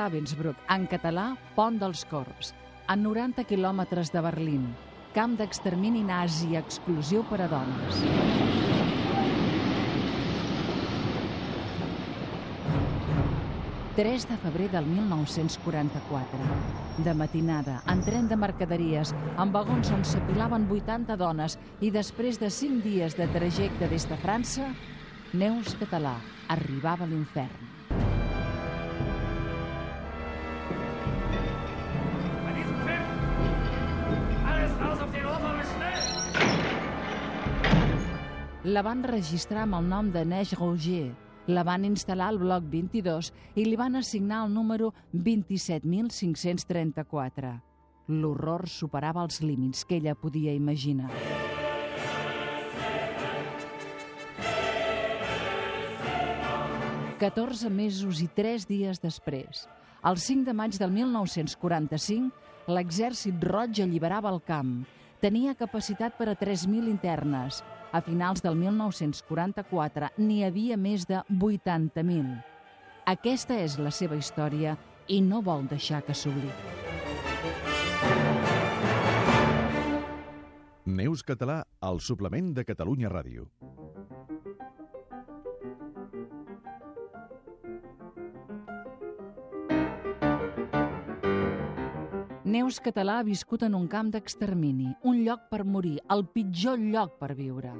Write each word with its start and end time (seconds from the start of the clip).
Ravensbrück, 0.00 0.56
en 0.72 0.86
català, 0.88 1.34
Pont 1.52 1.76
dels 1.76 2.06
Corps, 2.08 2.54
a 2.88 2.94
90 2.96 3.42
quilòmetres 3.44 4.08
de 4.14 4.20
Berlín, 4.24 4.62
camp 5.12 5.34
d'extermini 5.36 6.00
nazi 6.06 6.56
exclusiu 6.56 7.26
per 7.28 7.42
a 7.44 7.48
dones. 7.52 7.98
...3 14.00 14.22
de 14.24 14.36
febrer 14.40 14.68
del 14.72 14.86
1944. 14.88 16.38
De 17.04 17.12
matinada, 17.12 17.74
en 17.92 18.00
tren 18.06 18.30
de 18.30 18.38
mercaderies, 18.38 19.12
amb 19.36 19.52
vagons 19.52 19.90
on 19.92 20.06
s'apilaven 20.06 20.64
80 20.70 21.18
dones 21.20 21.58
i 21.84 21.90
després 21.92 22.40
de 22.40 22.48
5 22.48 22.80
dies 22.86 23.18
de 23.18 23.28
trajecte 23.34 23.90
des 23.92 24.08
de 24.08 24.16
França, 24.24 24.70
Neus 25.34 25.76
Català 25.82 26.14
arribava 26.48 27.04
a 27.04 27.10
l'infern. 27.12 27.79
La 38.64 38.82
van 38.84 39.00
registrar 39.00 39.62
amb 39.64 39.74
el 39.78 39.86
nom 39.88 40.10
de 40.12 40.20
Neige 40.28 40.52
Roger, 40.58 41.14
la 41.48 41.62
van 41.64 41.80
instal·lar 41.88 42.26
al 42.28 42.36
bloc 42.36 42.60
22 42.68 43.32
i 43.56 43.64
li 43.64 43.72
van 43.80 43.96
assignar 43.96 44.44
el 44.44 44.52
número 44.52 44.92
27.534. 45.14 47.60
L'horror 48.12 48.68
superava 48.68 49.24
els 49.24 49.40
límits 49.40 49.88
que 49.88 49.96
ella 49.96 50.12
podia 50.12 50.52
imaginar. 50.52 51.08
Catorze 57.16 57.72
mesos 57.72 58.20
i 58.20 58.28
tres 58.28 58.68
dies 58.68 59.00
després, 59.00 59.72
el 60.04 60.20
5 60.20 60.44
de 60.44 60.52
maig 60.52 60.76
del 60.76 60.92
1945, 61.00 62.28
l'exèrcit 62.68 63.40
roig 63.40 63.80
alliberava 63.80 64.28
el 64.28 64.44
camp. 64.44 64.84
Tenia 65.24 65.56
capacitat 65.56 66.20
per 66.20 66.28
a 66.28 66.36
3.000 66.36 66.92
internes. 66.92 67.64
A 67.92 68.00
finals 68.06 68.42
del 68.44 68.54
1944 68.54 70.12
n'hi 70.22 70.44
havia 70.46 70.76
més 70.78 71.08
de 71.10 71.18
80.000. 71.34 72.28
Aquesta 73.10 73.56
és 73.58 73.74
la 73.82 73.90
seva 73.90 74.14
història 74.14 74.76
i 75.10 75.18
no 75.26 75.40
vol 75.42 75.66
deixar 75.66 75.98
que 76.06 76.14
s'oblidi. 76.14 76.54
Neus 80.86 81.26
Català 81.26 81.64
al 81.80 81.98
suplement 82.00 82.54
de 82.54 82.64
Catalunya 82.68 83.10
Ràdio. 83.10 83.48
Neus 92.60 92.76
Català 92.84 93.14
ha 93.16 93.24
viscut 93.24 93.62
en 93.64 93.72
un 93.72 93.86
camp 93.88 94.10
d'extermini, 94.12 94.90
un 95.08 95.22
lloc 95.24 95.46
per 95.48 95.62
morir, 95.64 95.94
el 96.12 96.26
pitjor 96.34 96.76
lloc 96.82 97.14
per 97.16 97.30
viure. 97.38 97.70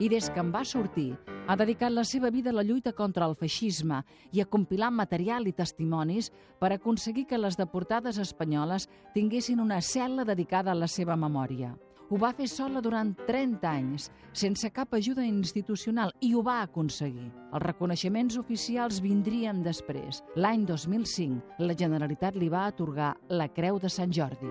I 0.00 0.08
des 0.08 0.30
que 0.32 0.40
en 0.40 0.48
va 0.54 0.62
sortir, 0.64 1.10
ha 1.44 1.56
dedicat 1.60 1.92
la 1.92 2.06
seva 2.08 2.30
vida 2.32 2.48
a 2.48 2.56
la 2.56 2.64
lluita 2.64 2.94
contra 2.96 3.28
el 3.28 3.36
feixisme 3.36 3.98
i 4.32 4.40
a 4.40 4.48
compilar 4.48 4.88
material 4.96 5.44
i 5.44 5.52
testimonis 5.52 6.30
per 6.56 6.72
aconseguir 6.72 7.26
que 7.28 7.42
les 7.42 7.60
deportades 7.60 8.16
espanyoles 8.16 8.88
tinguessin 9.12 9.60
una 9.60 9.82
cel·la 9.84 10.24
dedicada 10.24 10.72
a 10.72 10.80
la 10.86 10.88
seva 10.88 11.20
memòria. 11.20 11.74
Ho 12.10 12.18
va 12.18 12.32
fer 12.34 12.48
sola 12.50 12.80
durant 12.82 13.12
30 13.28 13.68
anys, 13.70 14.08
sense 14.34 14.66
cap 14.74 14.96
ajuda 14.98 15.22
institucional, 15.22 16.10
i 16.26 16.32
ho 16.34 16.40
va 16.42 16.56
aconseguir. 16.64 17.28
Els 17.54 17.62
reconeixements 17.62 18.34
oficials 18.40 18.98
vindrien 19.04 19.60
després. 19.62 20.18
L'any 20.34 20.64
2005, 20.66 21.62
la 21.62 21.76
Generalitat 21.78 22.34
li 22.34 22.50
va 22.50 22.64
atorgar 22.66 23.12
la 23.30 23.46
Creu 23.54 23.78
de 23.78 23.92
Sant 23.94 24.10
Jordi. 24.10 24.50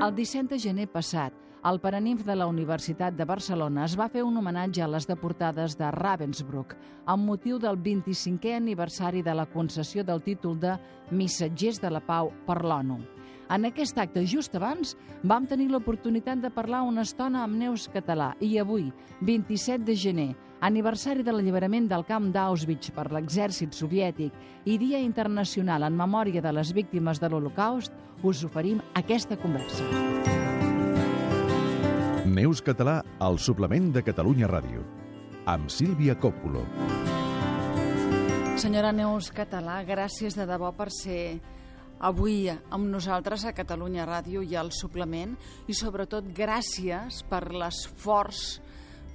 El 0.00 0.12
17 0.16 0.52
de 0.52 0.60
gener 0.60 0.90
passat, 0.92 1.32
al 1.62 1.80
Paranimf 1.80 2.24
de 2.24 2.34
la 2.36 2.46
Universitat 2.46 3.14
de 3.16 3.24
Barcelona 3.28 3.84
es 3.84 3.96
va 3.98 4.08
fer 4.08 4.22
un 4.24 4.36
homenatge 4.40 4.82
a 4.82 4.88
les 4.88 5.06
deportades 5.08 5.76
de 5.76 5.90
Ravensbrück 5.92 6.76
amb 7.04 7.26
motiu 7.28 7.58
del 7.60 7.76
25è 7.76 8.54
aniversari 8.56 9.20
de 9.22 9.34
la 9.34 9.46
concessió 9.46 10.04
del 10.04 10.22
títol 10.24 10.58
de 10.60 10.76
Missatgers 11.10 11.80
de 11.82 11.90
la 11.90 12.00
Pau 12.00 12.32
per 12.46 12.62
l'ONU. 12.64 13.00
En 13.50 13.66
aquest 13.66 13.98
acte, 13.98 14.22
just 14.24 14.54
abans, 14.54 14.94
vam 15.26 15.46
tenir 15.46 15.68
l'oportunitat 15.70 16.38
de 16.40 16.52
parlar 16.54 16.84
una 16.86 17.02
estona 17.02 17.42
amb 17.44 17.58
Neus 17.58 17.88
Català 17.92 18.32
i 18.40 18.56
avui, 18.62 18.92
27 19.26 19.84
de 19.84 19.96
gener, 19.98 20.28
aniversari 20.60 21.24
de 21.26 21.34
l'alliberament 21.34 21.88
del 21.90 22.06
camp 22.06 22.30
d'Auschwitz 22.32 22.94
per 22.94 23.10
l'exèrcit 23.10 23.74
soviètic 23.74 24.32
i 24.64 24.78
Dia 24.78 25.02
Internacional 25.02 25.82
en 25.82 25.98
memòria 25.98 26.40
de 26.40 26.54
les 26.54 26.72
víctimes 26.72 27.20
de 27.20 27.28
l'Holocaust, 27.28 27.92
us 28.22 28.44
oferim 28.46 28.78
aquesta 28.94 29.36
conversa. 29.36 30.39
Neus 32.30 32.60
Català 32.62 33.00
al 33.18 33.40
suplement 33.42 33.88
de 33.90 34.04
Catalunya 34.06 34.46
Ràdio. 34.46 34.84
Amb 35.50 35.66
Sílvia 35.66 36.14
Còpolo. 36.14 36.60
Senyora 38.60 38.92
Neus 38.94 39.32
Català, 39.34 39.80
gràcies 39.88 40.36
de 40.38 40.46
debò 40.46 40.70
per 40.78 40.86
ser 40.94 41.40
avui 42.06 42.44
amb 42.52 42.86
nosaltres 42.86 43.48
a 43.48 43.54
Catalunya 43.56 44.06
Ràdio 44.06 44.44
i 44.46 44.54
al 44.54 44.70
suplement 44.70 45.34
i 45.66 45.74
sobretot 45.74 46.30
gràcies 46.36 47.24
per 47.26 47.48
l'esforç, 47.50 48.60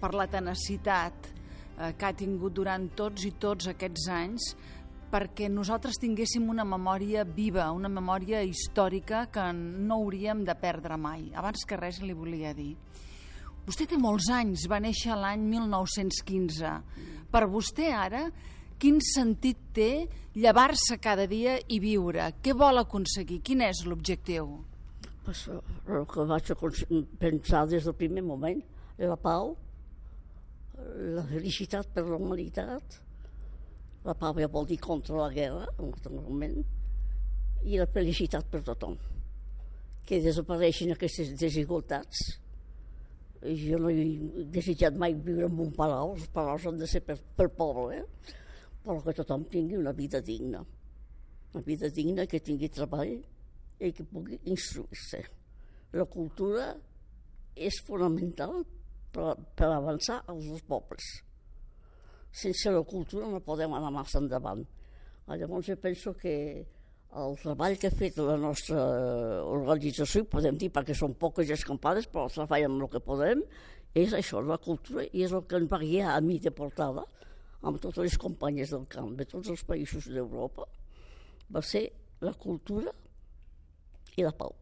per 0.02 0.12
la 0.12 0.28
tenacitat 0.28 1.32
eh, 1.32 1.94
que 1.96 2.09
ha 2.09 2.12
tingut 2.20 2.59
durant 2.59 2.90
tots 3.00 3.24
i 3.30 3.32
tots 3.40 3.72
aquests 3.72 4.09
anys 4.12 4.52
perquè 5.16 5.47
nosaltres 5.47 6.02
tinguéssim 6.03 6.50
una 6.52 6.68
memòria 6.68 7.24
viva, 7.24 7.70
una 7.72 7.88
memòria 7.88 8.44
històrica 8.44 9.30
que 9.32 9.47
no 9.56 10.02
hauríem 10.02 10.44
de 10.44 10.59
perdre 10.59 11.00
mai. 11.00 11.30
Abans 11.32 11.64
que 11.64 11.80
res 11.80 12.03
li 12.03 12.12
volia 12.12 12.52
dir. 12.58 12.74
Vostè 13.66 13.88
té 13.90 13.98
molts 13.98 14.28
anys, 14.30 14.68
va 14.70 14.78
néixer 14.78 15.16
l'any 15.18 15.42
1915. 15.50 16.74
Per 17.34 17.44
vostè 17.50 17.90
ara, 17.98 18.28
quin 18.78 19.00
sentit 19.02 19.72
té 19.74 19.90
llevar-se 20.38 21.00
cada 21.02 21.26
dia 21.26 21.56
i 21.74 21.80
viure? 21.81 22.28
Què 22.46 22.53
vol 22.53 22.84
aconseguir? 22.84 23.40
Quin 23.42 23.64
és 23.66 23.81
l'objectiu? 23.90 24.52
Pues, 25.26 25.48
el 25.50 26.06
que 26.12 26.28
vaig 26.30 26.52
pensar 27.18 27.66
des 27.72 27.88
del 27.88 27.98
primer 27.98 28.22
moment, 28.22 28.62
la 29.02 29.18
pau, 29.18 29.56
la 31.18 31.26
felicitat 31.26 31.90
per 31.96 32.06
la 32.06 32.20
humanitat, 32.22 33.02
la 34.06 34.14
pau 34.14 34.38
ja 34.38 34.52
vol 34.52 34.70
dir 34.70 34.78
contra 34.78 35.18
la 35.18 35.32
guerra, 35.34 35.66
normalment, 35.80 36.62
i 37.66 37.80
la 37.82 37.90
felicitat 37.90 38.46
per 38.52 38.62
tothom. 38.62 38.94
Que 40.06 40.22
desapareixin 40.22 40.94
aquestes 40.94 41.34
desigualtats. 41.40 42.28
Jo 43.45 43.78
no 43.81 43.91
he 43.91 44.06
desitjat 44.53 44.95
mai 44.97 45.13
viure 45.13 45.45
en 45.50 45.59
un 45.67 45.72
palau, 45.75 46.16
els 46.16 46.28
palaus 46.33 46.66
han 46.66 46.79
de 46.79 46.88
ser 46.89 47.03
per, 47.06 47.17
per 47.38 47.50
poble, 47.53 48.00
eh? 48.00 48.33
però 48.85 49.01
que 49.06 49.13
tothom 49.17 49.45
tingui 49.51 49.78
una 49.78 49.94
vida 49.94 50.22
digna. 50.22 50.63
Una 51.53 51.63
vida 51.66 51.89
digna 51.89 52.25
que 52.29 52.41
tingui 52.41 52.69
treball 52.73 53.13
i 53.16 53.91
que 53.94 54.05
pugui 54.07 54.39
instruir-se. 54.51 55.22
La 55.95 56.05
cultura 56.11 56.72
és 57.55 57.78
fonamental 57.87 58.64
per, 59.14 59.35
per 59.55 59.70
avançar 59.72 60.22
als 60.31 60.64
pobles. 60.67 61.11
Sense 62.35 62.72
la 62.72 62.84
cultura 62.84 63.29
no 63.31 63.43
podem 63.43 63.73
anar 63.78 63.93
massa 63.96 64.20
endavant. 64.20 64.66
Llavors 65.25 65.70
jo 65.70 65.78
penso 65.81 66.14
que 66.14 66.35
el 67.16 67.38
treball 67.40 67.78
que 67.79 67.90
ha 67.90 67.96
fet 67.96 68.17
la 68.20 68.35
nostra 68.40 68.82
organització, 69.47 70.26
podem 70.32 70.58
dir 70.59 70.70
perquè 70.73 70.96
són 70.97 71.16
poques 71.20 71.52
escampades, 71.56 72.09
però 72.12 72.28
treballem 72.32 72.76
el 72.82 72.91
que 72.91 73.02
podem, 73.03 73.44
és 73.96 74.14
això, 74.17 74.41
la 74.44 74.59
cultura, 74.59 75.06
i 75.14 75.23
és 75.23 75.32
el 75.35 75.46
que 75.47 75.59
em 75.62 75.70
va 75.72 75.79
guiar 75.79 76.12
a 76.16 76.20
mi 76.23 76.38
de 76.44 76.52
portada, 76.52 77.06
amb 77.66 77.79
totes 77.82 78.03
les 78.03 78.20
companyes 78.22 78.76
del 78.76 78.85
camp 78.91 79.16
de 79.17 79.26
tots 79.29 79.50
els 79.53 79.64
països 79.66 80.09
d'Europa, 80.12 80.67
va 81.56 81.64
ser 81.64 81.88
la 82.26 82.35
cultura 82.35 82.91
i 84.20 84.26
la 84.26 84.35
pau. 84.35 84.53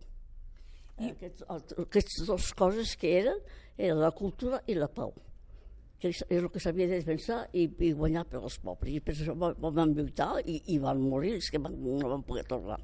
I... 1.01 1.09
Aquests, 1.09 1.45
aquestes 1.81 2.25
dues 2.29 2.53
coses 2.57 2.95
que 3.01 3.17
eren, 3.23 3.41
eren 3.77 4.01
la 4.01 4.13
cultura 4.13 4.61
i 4.69 4.77
la 4.77 4.91
pau 4.93 5.15
que 5.99 6.11
és 6.11 6.23
és 6.27 6.41
el 6.41 6.49
que 6.51 6.59
s'havia 6.59 6.87
de 6.89 6.99
defensar 6.99 7.43
i, 7.53 7.67
i 7.67 7.93
guanyar 7.93 8.25
per 8.29 8.41
als 8.41 8.57
pobles. 8.63 8.91
I 8.91 8.99
per 9.03 9.15
això 9.15 9.35
van, 9.39 9.55
van 9.61 9.93
lluitar 9.95 10.33
i, 10.45 10.59
i 10.73 10.79
van 10.79 11.01
morir 11.01 11.37
els 11.37 11.49
que 11.51 11.61
van, 11.63 11.77
no 11.79 12.11
van 12.11 12.25
poder 12.27 12.43
tornar. 12.49 12.79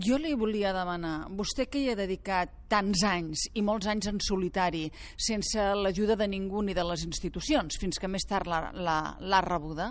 Jo 0.00 0.16
li 0.16 0.32
volia 0.32 0.70
demanar, 0.72 1.26
vostè 1.36 1.66
que 1.68 1.82
hi 1.82 1.90
ha 1.92 1.96
dedicat 1.98 2.52
tants 2.72 3.02
anys 3.04 3.42
i 3.52 3.60
molts 3.60 3.90
anys 3.92 4.08
en 4.08 4.20
solitari, 4.24 4.86
sense 5.20 5.66
l'ajuda 5.76 6.16
de 6.16 6.28
ningú 6.32 6.62
ni 6.64 6.72
de 6.72 6.84
les 6.88 7.04
institucions, 7.04 7.76
fins 7.76 8.00
que 8.00 8.08
més 8.08 8.24
tard 8.24 8.48
l'ha 8.48 9.42
rebuda, 9.44 9.90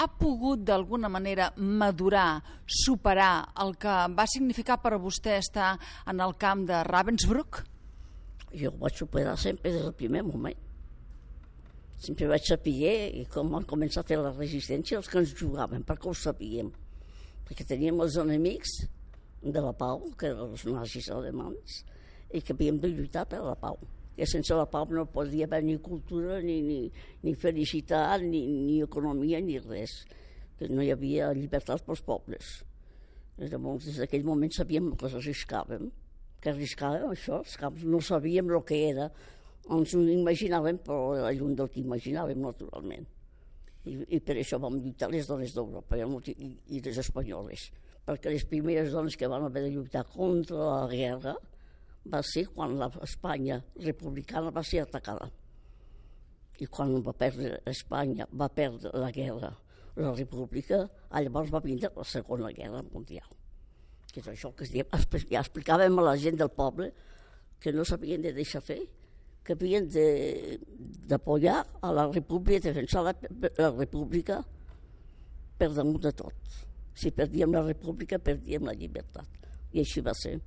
ha 0.00 0.06
pogut 0.08 0.62
d'alguna 0.64 1.10
manera 1.12 1.50
madurar, 1.56 2.40
superar 2.64 3.50
el 3.60 3.74
que 3.76 3.96
va 4.16 4.24
significar 4.24 4.78
per 4.80 4.94
a 4.96 5.02
vostè 5.02 5.36
estar 5.36 5.74
en 6.08 6.24
el 6.24 6.32
camp 6.40 6.64
de 6.70 6.80
Ravensbrück? 6.88 7.60
Jo 8.50 8.72
ho 8.72 8.78
vaig 8.80 8.96
superar 8.98 9.36
sempre 9.38 9.70
des 9.70 9.82
del 9.82 9.94
primer 9.94 10.22
moment. 10.26 10.58
Sempre 12.00 12.30
vaig 12.30 12.46
saber 12.48 12.94
i 13.20 13.26
com 13.30 13.52
van 13.54 13.66
començar 13.68 14.02
a 14.02 14.08
fer 14.08 14.18
la 14.18 14.32
resistència 14.32 14.98
els 14.98 15.10
que 15.10 15.20
ens 15.20 15.34
jugaven, 15.36 15.84
perquè 15.86 16.08
ho 16.08 16.14
sabíem. 16.16 16.70
Perquè 17.46 17.66
teníem 17.68 18.00
els 18.00 18.16
enemics 18.18 18.78
de 19.42 19.62
la 19.62 19.72
pau, 19.76 20.08
que 20.16 20.30
eren 20.32 20.54
els 20.54 20.64
nazis 20.66 21.10
alemans, 21.12 21.82
i 22.32 22.40
que 22.40 22.56
havíem 22.56 22.80
de 22.80 22.90
lluitar 22.90 23.26
per 23.28 23.42
la 23.44 23.54
pau. 23.58 23.78
Que 24.16 24.26
sense 24.28 24.56
la 24.56 24.66
pau 24.68 24.88
no 24.92 25.06
podia 25.08 25.46
haver 25.46 25.62
ni 25.64 25.78
cultura, 25.78 26.40
ni, 26.44 26.60
ni, 26.64 26.80
ni 27.22 27.36
felicitat, 27.38 28.24
ni, 28.24 28.42
ni 28.66 28.80
economia, 28.82 29.40
ni 29.44 29.60
res. 29.62 30.02
Que 30.58 30.68
no 30.68 30.82
hi 30.84 30.90
havia 30.92 31.30
llibertat 31.36 31.84
pels 31.86 32.02
pobles. 32.04 32.58
Des 33.40 33.96
d'aquell 33.96 34.26
moment 34.26 34.52
sabíem 34.52 34.90
que 34.96 35.08
arriscàvem, 35.08 35.88
que 36.40 36.52
arriscàvem 36.52 37.12
això, 37.12 37.40
els 37.44 37.56
camps 37.60 37.84
no 37.84 38.00
sabíem 38.04 38.50
el 38.50 38.62
que 38.66 38.78
era, 38.88 39.10
ens 39.70 39.94
ho 39.94 40.00
imaginàvem, 40.00 40.80
però 40.84 41.14
era 41.18 41.32
lluny 41.36 41.54
del 41.58 41.70
que 41.72 41.82
imaginàvem, 41.82 42.40
naturalment. 42.42 43.06
I, 43.88 43.96
i 44.16 44.20
per 44.24 44.36
això 44.40 44.58
vam 44.60 44.76
lluitar 44.80 45.08
les 45.12 45.28
dones 45.28 45.54
d'Europa 45.56 45.96
i, 45.96 46.50
i 46.68 46.82
les 46.84 46.98
espanyoles, 47.00 47.70
perquè 48.04 48.32
les 48.32 48.44
primeres 48.48 48.92
dones 48.92 49.16
que 49.16 49.28
van 49.30 49.46
haver 49.46 49.64
de 49.66 49.72
lluitar 49.76 50.04
contra 50.08 50.58
la 50.58 50.88
guerra 50.90 51.36
va 52.10 52.20
ser 52.24 52.46
quan 52.52 52.76
l'Espanya 52.80 53.60
republicana 53.84 54.52
va 54.52 54.64
ser 54.64 54.84
atacada. 54.84 55.30
I 56.60 56.68
quan 56.68 56.98
va 57.04 57.16
perdre 57.16 57.60
Espanya, 57.68 58.26
va 58.32 58.48
perdre 58.52 58.92
la 58.92 59.10
guerra 59.12 59.54
la 59.96 60.14
república, 60.14 60.84
llavors 61.10 61.52
va 61.52 61.60
vindre 61.64 61.90
la 61.96 62.04
Segona 62.04 62.50
Guerra 62.56 62.82
Mundial. 62.92 63.39
Que 64.10 64.22
és 64.22 64.30
això 64.32 64.50
que 64.56 64.66
es 64.66 64.72
diu, 64.74 64.86
ja 65.30 65.42
explicàvem 65.42 65.98
a 66.00 66.06
la 66.08 66.16
gent 66.18 66.38
del 66.40 66.50
poble 66.50 66.90
que 67.60 67.72
no 67.72 67.84
s'havien 67.84 68.22
de 68.24 68.32
deixar 68.34 68.62
fer, 68.64 68.80
que 69.44 69.54
havien 69.54 69.86
d'apoyar 71.10 71.60
a 71.82 71.92
la 71.92 72.06
república, 72.10 72.70
defensar 72.70 73.04
la, 73.04 73.14
la 73.58 73.70
república 73.70 74.40
per 75.60 75.70
damunt 75.76 76.02
de 76.02 76.12
tot. 76.16 76.56
Si 76.96 77.12
perdíem 77.14 77.52
la 77.54 77.62
república, 77.66 78.18
perdíem 78.18 78.66
la 78.68 78.74
llibertat. 78.76 79.48
I 79.72 79.84
així 79.84 80.02
va 80.04 80.14
ser. 80.16 80.38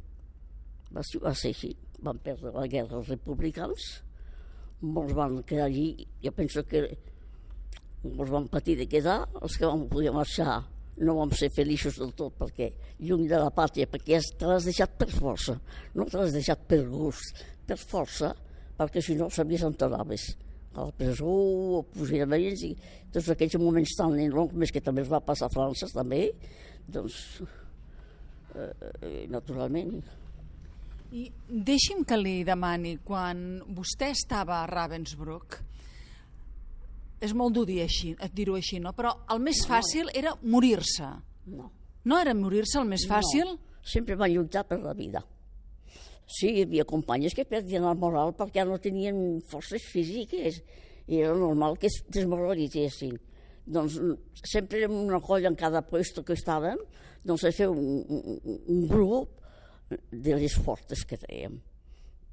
Va, 0.93 1.01
va 1.23 1.33
ser 1.37 1.53
així. 1.53 1.71
Van 2.03 2.19
perdre 2.21 2.51
la 2.51 2.67
guerra 2.67 2.99
els 2.99 3.09
republicans, 3.13 3.87
molts 4.83 5.15
van 5.15 5.39
quedar 5.47 5.69
allí, 5.69 6.05
jo 6.23 6.33
penso 6.35 6.65
que 6.67 6.83
ens 8.03 8.29
vam 8.29 8.49
patir 8.51 8.75
de 8.81 8.87
quedar, 8.91 9.21
els 9.39 9.55
que 9.57 9.69
vam 9.69 9.85
poder 9.87 10.11
marxar 10.11 10.59
no 11.01 11.15
vam 11.17 11.31
ser 11.33 11.49
feliços 11.53 11.97
del 11.97 12.13
tot 12.17 12.35
perquè 12.37 12.69
lluny 13.01 13.25
de 13.29 13.39
la 13.41 13.49
pàtria, 13.53 13.89
perquè 13.89 14.19
te 14.37 14.49
l'has 14.49 14.67
deixat 14.67 14.93
per 14.99 15.09
força, 15.09 15.57
no 15.95 16.05
te 16.05 16.19
l'has 16.19 16.35
deixat 16.35 16.67
per 16.69 16.83
gust, 16.89 17.41
per 17.65 17.79
força, 17.81 18.33
perquè 18.77 19.01
si 19.01 19.17
no 19.17 19.29
sabies 19.33 19.63
on 19.65 19.73
t'anaves 19.77 20.29
a 20.73 20.87
la 20.87 20.93
presó, 20.97 21.29
o 21.29 21.81
fusillaments 21.93 22.63
i 22.65 22.71
tots 23.13 23.29
aquells 23.33 23.57
moments 23.61 23.93
tan 23.97 24.15
longs, 24.33 24.55
més 24.57 24.73
que 24.73 24.81
també 24.81 25.03
es 25.03 25.11
va 25.11 25.21
passar 25.21 25.49
a 25.49 25.53
França 25.53 25.89
també, 25.93 26.27
doncs 26.89 27.19
eh, 28.55 28.71
eh, 29.01 29.25
naturalment. 29.29 29.99
I 31.13 31.27
deixi'm 31.47 32.01
que 32.09 32.17
li 32.17 32.39
demani, 32.45 32.95
quan 33.05 33.61
vostè 33.77 34.09
estava 34.15 34.63
a 34.63 34.69
Ravensbrück, 34.69 35.59
és 37.23 37.33
molt 37.37 37.55
dur 37.55 37.65
dir 37.69 37.81
així, 37.83 38.13
dir-ho 38.35 38.57
així, 38.59 38.79
no? 38.83 38.93
Però 38.97 39.13
el 39.33 39.41
més 39.43 39.63
fàcil 39.69 40.11
era 40.13 40.33
morir-se. 40.41 41.09
No. 41.53 41.69
No 42.03 42.19
era 42.19 42.33
morir-se 42.35 42.79
el 42.81 42.89
més 42.89 43.05
fàcil? 43.09 43.55
No. 43.55 43.79
Sempre 43.83 44.17
van 44.19 44.31
lluitar 44.31 44.65
per 44.67 44.79
la 44.83 44.93
vida. 44.95 45.23
Sí, 46.23 46.49
hi 46.53 46.63
havia 46.63 46.85
companyes 46.87 47.35
que 47.35 47.45
perdien 47.47 47.83
el 47.87 47.99
moral 47.99 48.31
perquè 48.37 48.63
no 48.67 48.79
tenien 48.81 49.41
forces 49.47 49.83
físiques 49.91 50.61
i 51.07 51.19
era 51.19 51.35
normal 51.35 51.75
que 51.79 51.89
es 51.91 51.99
desmoralitzessin. 52.15 53.17
Doncs 53.63 53.99
sempre 54.47 54.79
érem 54.79 54.95
una 54.95 55.19
colla 55.23 55.51
en 55.51 55.59
cada 55.59 55.83
lloc 55.83 56.25
que 56.27 56.35
estàvem, 56.35 56.79
doncs 57.23 57.43
es 57.47 57.59
feia 57.59 57.71
un, 57.71 58.03
un, 58.07 58.57
un 58.67 58.87
grup 58.87 59.39
de 60.11 60.39
les 60.39 60.55
fortes 60.63 61.03
que 61.07 61.19
dèiem 61.27 61.59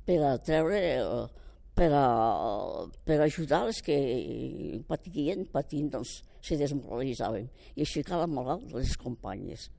per 0.07 0.19
a 0.27 0.37
treure 0.43 0.79
eh, 0.81 1.27
per, 1.81 1.89
a, 1.97 2.85
per 3.09 3.17
ajudar 3.25 3.63
els 3.71 3.81
que 3.85 3.97
patien, 4.89 5.47
patint, 5.49 5.89
doncs 5.95 6.19
se 6.45 6.59
desmoralitzaven 6.61 7.47
i 7.75 7.87
aixecar 7.87 8.21
la 8.21 8.29
moral 8.29 8.61
de 8.69 8.83
les 8.83 8.97
companyes. 9.01 9.71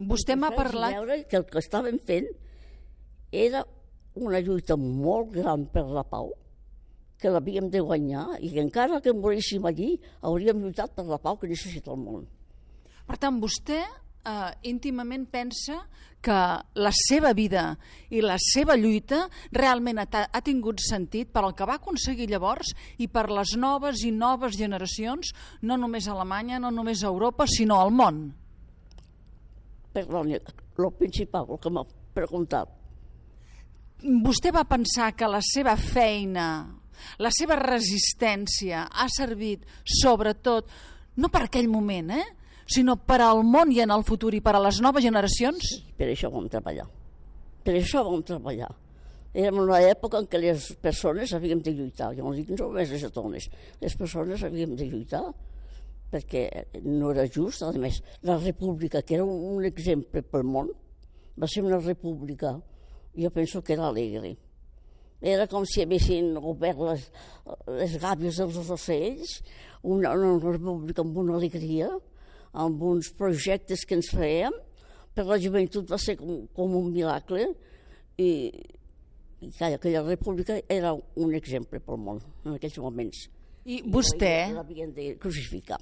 Vostè 0.00 0.38
m'ha 0.38 0.54
parlat... 0.56 0.96
Veure 0.96 1.18
que 1.28 1.36
el 1.36 1.44
que 1.50 1.60
estaven 1.60 2.00
fent 2.08 2.30
era 3.28 3.60
una 4.16 4.40
lluita 4.44 4.78
molt 4.80 5.34
gran 5.36 5.66
per 5.72 5.84
la 5.88 6.04
pau, 6.08 6.32
que 7.20 7.32
l'havíem 7.32 7.68
de 7.72 7.84
guanyar 7.84 8.26
i 8.40 8.48
que 8.54 8.64
encara 8.64 9.00
que 9.04 9.12
moríssim 9.16 9.68
allí 9.68 9.94
hauríem 10.24 10.64
lluitat 10.64 10.96
per 10.96 11.04
la 11.08 11.20
pau 11.20 11.36
que 11.40 11.50
necessita 11.52 11.92
el 11.92 12.00
món. 12.00 12.24
Per 13.04 13.20
tant, 13.20 13.36
vostè 13.42 13.82
eh, 14.24 14.50
íntimament 14.68 15.26
pensa 15.30 15.82
que 16.22 16.38
la 16.78 16.92
seva 16.94 17.32
vida 17.34 17.64
i 18.14 18.22
la 18.22 18.36
seva 18.40 18.76
lluita 18.78 19.24
realment 19.52 19.98
ha, 20.04 20.06
ha 20.30 20.40
tingut 20.44 20.80
sentit 20.80 21.32
per 21.34 21.42
al 21.42 21.54
que 21.58 21.66
va 21.66 21.80
aconseguir 21.80 22.28
llavors 22.30 22.70
i 23.02 23.08
per 23.10 23.26
les 23.30 23.56
noves 23.58 24.04
i 24.06 24.12
noves 24.14 24.56
generacions, 24.56 25.32
no 25.62 25.76
només 25.76 26.06
a 26.06 26.14
Alemanya, 26.14 26.60
no 26.62 26.70
només 26.70 27.02
a 27.02 27.10
Europa, 27.10 27.48
sinó 27.50 27.80
al 27.82 27.90
món. 27.90 28.22
Perdoni, 29.92 30.38
el 30.38 30.92
principal, 30.96 31.50
el 31.50 31.58
que 31.60 31.72
m'ha 31.74 31.82
preguntat. 32.14 32.70
Vostè 34.02 34.50
va 34.54 34.64
pensar 34.66 35.12
que 35.14 35.28
la 35.30 35.42
seva 35.44 35.74
feina, 35.78 36.46
la 37.18 37.30
seva 37.34 37.58
resistència 37.58 38.86
ha 38.86 39.08
servit 39.10 39.66
sobretot, 40.00 40.70
no 41.18 41.28
per 41.28 41.44
aquell 41.46 41.68
moment, 41.70 42.14
eh? 42.14 42.24
Sinó 42.66 42.96
per 42.96 43.20
al 43.24 43.42
món 43.44 43.72
i 43.72 43.80
en 43.84 43.92
el 43.94 44.04
futur 44.08 44.32
i 44.34 44.42
per 44.44 44.56
a 44.56 44.62
les 44.62 44.80
noves 44.84 45.04
generacions? 45.04 45.68
Sí, 45.74 45.94
per 45.98 46.10
això 46.12 46.30
vam 46.32 46.48
treballar. 46.52 46.88
Per 47.62 47.76
això 47.78 48.02
vam 48.06 48.22
treballar. 48.26 48.70
Érem 49.32 49.62
una 49.62 49.78
època 49.80 50.20
en 50.20 50.26
què 50.28 50.42
les 50.42 50.72
persones 50.82 51.32
havíem 51.32 51.62
de 51.64 51.72
lluitar, 51.72 52.10
jo 52.16 52.26
no 52.26 52.34
dic 52.36 52.50
només 52.52 52.90
les 52.92 53.06
dones, 53.14 53.48
les 53.80 53.96
persones 53.96 54.44
havíem 54.44 54.76
de 54.76 54.90
lluitar 54.90 55.24
perquè 56.12 56.44
no 56.84 57.10
era 57.14 57.24
just, 57.24 57.62
a 57.64 57.72
més, 57.72 58.02
la 58.28 58.36
república, 58.36 59.00
que 59.00 59.16
era 59.16 59.24
un 59.24 59.64
exemple 59.64 60.20
pel 60.20 60.44
món, 60.44 60.68
va 61.40 61.48
ser 61.48 61.62
una 61.64 61.78
república, 61.80 62.58
jo 63.16 63.30
penso 63.32 63.62
que 63.64 63.72
era 63.72 63.88
alegre. 63.88 64.34
Era 65.22 65.46
com 65.48 65.64
si 65.64 65.80
haguessin 65.80 66.34
obert 66.36 66.82
les, 66.84 67.08
les 67.78 67.96
gàbies 68.02 68.42
dels 68.42 68.72
ocells, 68.76 69.38
una, 69.82 70.12
una 70.12 70.52
república 70.52 71.00
amb 71.06 71.16
una 71.22 71.38
alegria, 71.38 71.88
amb 72.52 72.82
uns 72.84 73.10
projectes 73.16 73.86
que 73.88 73.96
ens 73.96 74.10
fèiem, 74.12 74.54
per 75.12 75.24
la 75.28 75.38
joventut 75.40 75.88
va 75.88 75.98
ser 76.00 76.16
com, 76.20 76.46
com 76.56 76.76
un 76.76 76.90
miracle 76.92 77.46
i, 78.20 78.30
i 79.40 79.48
aquella, 79.48 79.76
aquella 79.76 80.02
república 80.06 80.58
era 80.68 80.92
un 80.94 81.34
exemple 81.36 81.80
pel 81.84 82.00
món 82.00 82.20
en 82.44 82.56
aquells 82.56 82.78
moments. 82.80 83.26
I 83.64 83.82
vostè... 83.86 84.52
L'havien 84.56 84.92
de 84.94 85.12
crucificar. 85.22 85.78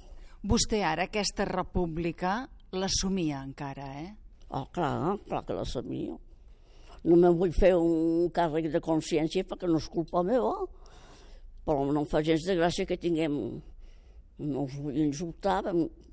Vostè 0.47 0.81
ara 0.85 1.07
aquesta 1.07 1.45
república 1.49 2.41
l'assumia 2.75 3.41
encara, 3.45 3.87
eh? 4.01 4.09
Ah, 4.49 4.65
clar, 4.73 5.17
clar 5.27 5.41
que 5.47 5.55
l'assumia. 5.55 6.17
No 7.07 7.17
me'n 7.17 7.37
vull 7.37 7.53
fer 7.55 7.71
un 7.77 8.29
càrrec 8.33 8.69
de 8.73 8.81
consciència 8.83 9.47
perquè 9.47 9.69
no 9.69 9.79
és 9.81 9.89
culpa 9.89 10.21
meva, 10.25 10.53
però 11.65 11.85
no 11.87 12.03
em 12.03 12.07
fa 12.09 12.21
gens 12.25 12.45
de 12.45 12.57
gràcia 12.59 12.85
que 12.89 12.99
tinguem 12.99 13.37
no 14.41 14.65
us 14.67 14.77
vull 14.79 14.97
insultar, 15.01 15.61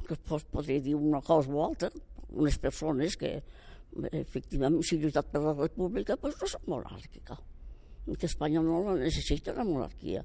que 0.07 0.17
es 0.17 0.45
podria 0.53 0.83
dir 0.85 0.97
una 0.97 1.21
cosa 1.25 1.53
o 1.53 1.65
altra, 1.65 1.91
unes 2.29 2.59
persones 2.61 3.17
que 3.17 3.39
efectivament 4.13 4.83
s'ha 4.85 4.99
lluitat 5.01 5.31
per 5.33 5.43
la 5.45 5.55
república, 5.57 6.17
però 6.21 6.35
no 6.35 6.49
és 6.49 6.57
monàrquica. 6.69 7.39
Que 8.09 8.29
Espanya 8.29 8.63
no 8.65 8.83
la 8.87 8.95
necessita 9.01 9.53
la 9.57 9.67
monarquia. 9.69 10.23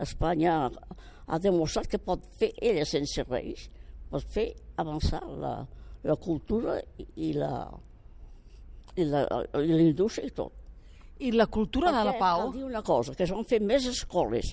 Espanya 0.00 0.56
ha 1.26 1.38
demostrat 1.42 1.88
que 1.92 2.00
pot 2.00 2.22
fer 2.40 2.52
ella 2.62 2.84
sense 2.88 3.24
reis, 3.28 3.66
pot 4.10 4.24
fer 4.32 4.50
avançar 4.80 5.22
la, 5.26 5.58
la 6.04 6.16
cultura 6.20 6.78
i 7.16 7.32
la 7.36 7.52
i 8.96 9.04
la, 9.04 9.26
i 9.60 9.72
la 9.72 9.82
indústria 9.82 10.28
i 10.28 10.32
tot. 10.32 10.52
I 11.20 11.32
la 11.32 11.46
cultura 11.52 11.90
Perquè, 11.90 11.98
de 11.98 12.08
la 12.08 12.14
pau? 12.20 12.46
Cal 12.46 12.54
dir 12.54 12.64
una 12.64 12.82
cosa, 12.84 13.14
que 13.16 13.24
es 13.24 13.32
van 13.32 13.44
fer 13.48 13.60
més 13.64 13.88
escoles 13.88 14.52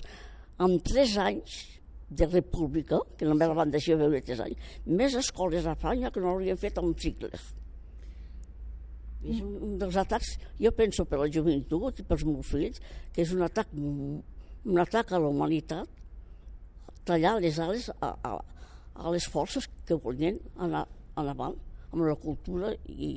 en 0.64 0.76
tres 0.84 1.16
anys 1.20 1.56
de 2.18 2.28
república, 2.30 3.00
que 3.18 3.26
només 3.28 3.50
la 3.50 3.58
van 3.58 3.72
deixar 3.72 3.98
veure 4.00 4.22
tres 4.24 4.40
anys, 4.44 4.72
més 4.86 5.16
escoles 5.18 5.66
a 5.66 5.74
Espanya 5.76 6.12
que 6.14 6.22
no 6.22 6.32
haurien 6.32 6.60
fet 6.60 6.78
en 6.82 6.94
cicles. 7.00 7.50
És 9.24 9.40
un, 9.40 9.52
un 9.68 9.76
dels 9.80 9.96
atacs, 10.00 10.34
jo 10.60 10.72
penso 10.76 11.06
per 11.08 11.20
la 11.20 11.30
joventut 11.32 12.00
i 12.00 12.06
pels 12.06 12.24
meus 12.28 12.50
fills, 12.50 12.80
que 13.12 13.24
és 13.24 13.32
un 13.34 13.44
atac, 13.46 13.72
un 13.74 14.80
atac 14.82 15.12
a 15.12 15.20
la 15.22 15.30
humanitat, 15.32 16.02
tallar 17.04 17.38
les 17.40 17.58
ales 17.60 17.90
a, 18.00 18.10
a, 18.24 18.34
a 18.94 19.12
les 19.12 19.26
forces 19.28 19.68
que 19.86 19.96
volien 20.00 20.38
anar 20.56 20.86
endavant 21.16 21.56
amb 21.92 22.04
la 22.04 22.16
cultura 22.20 22.72
i, 22.90 23.14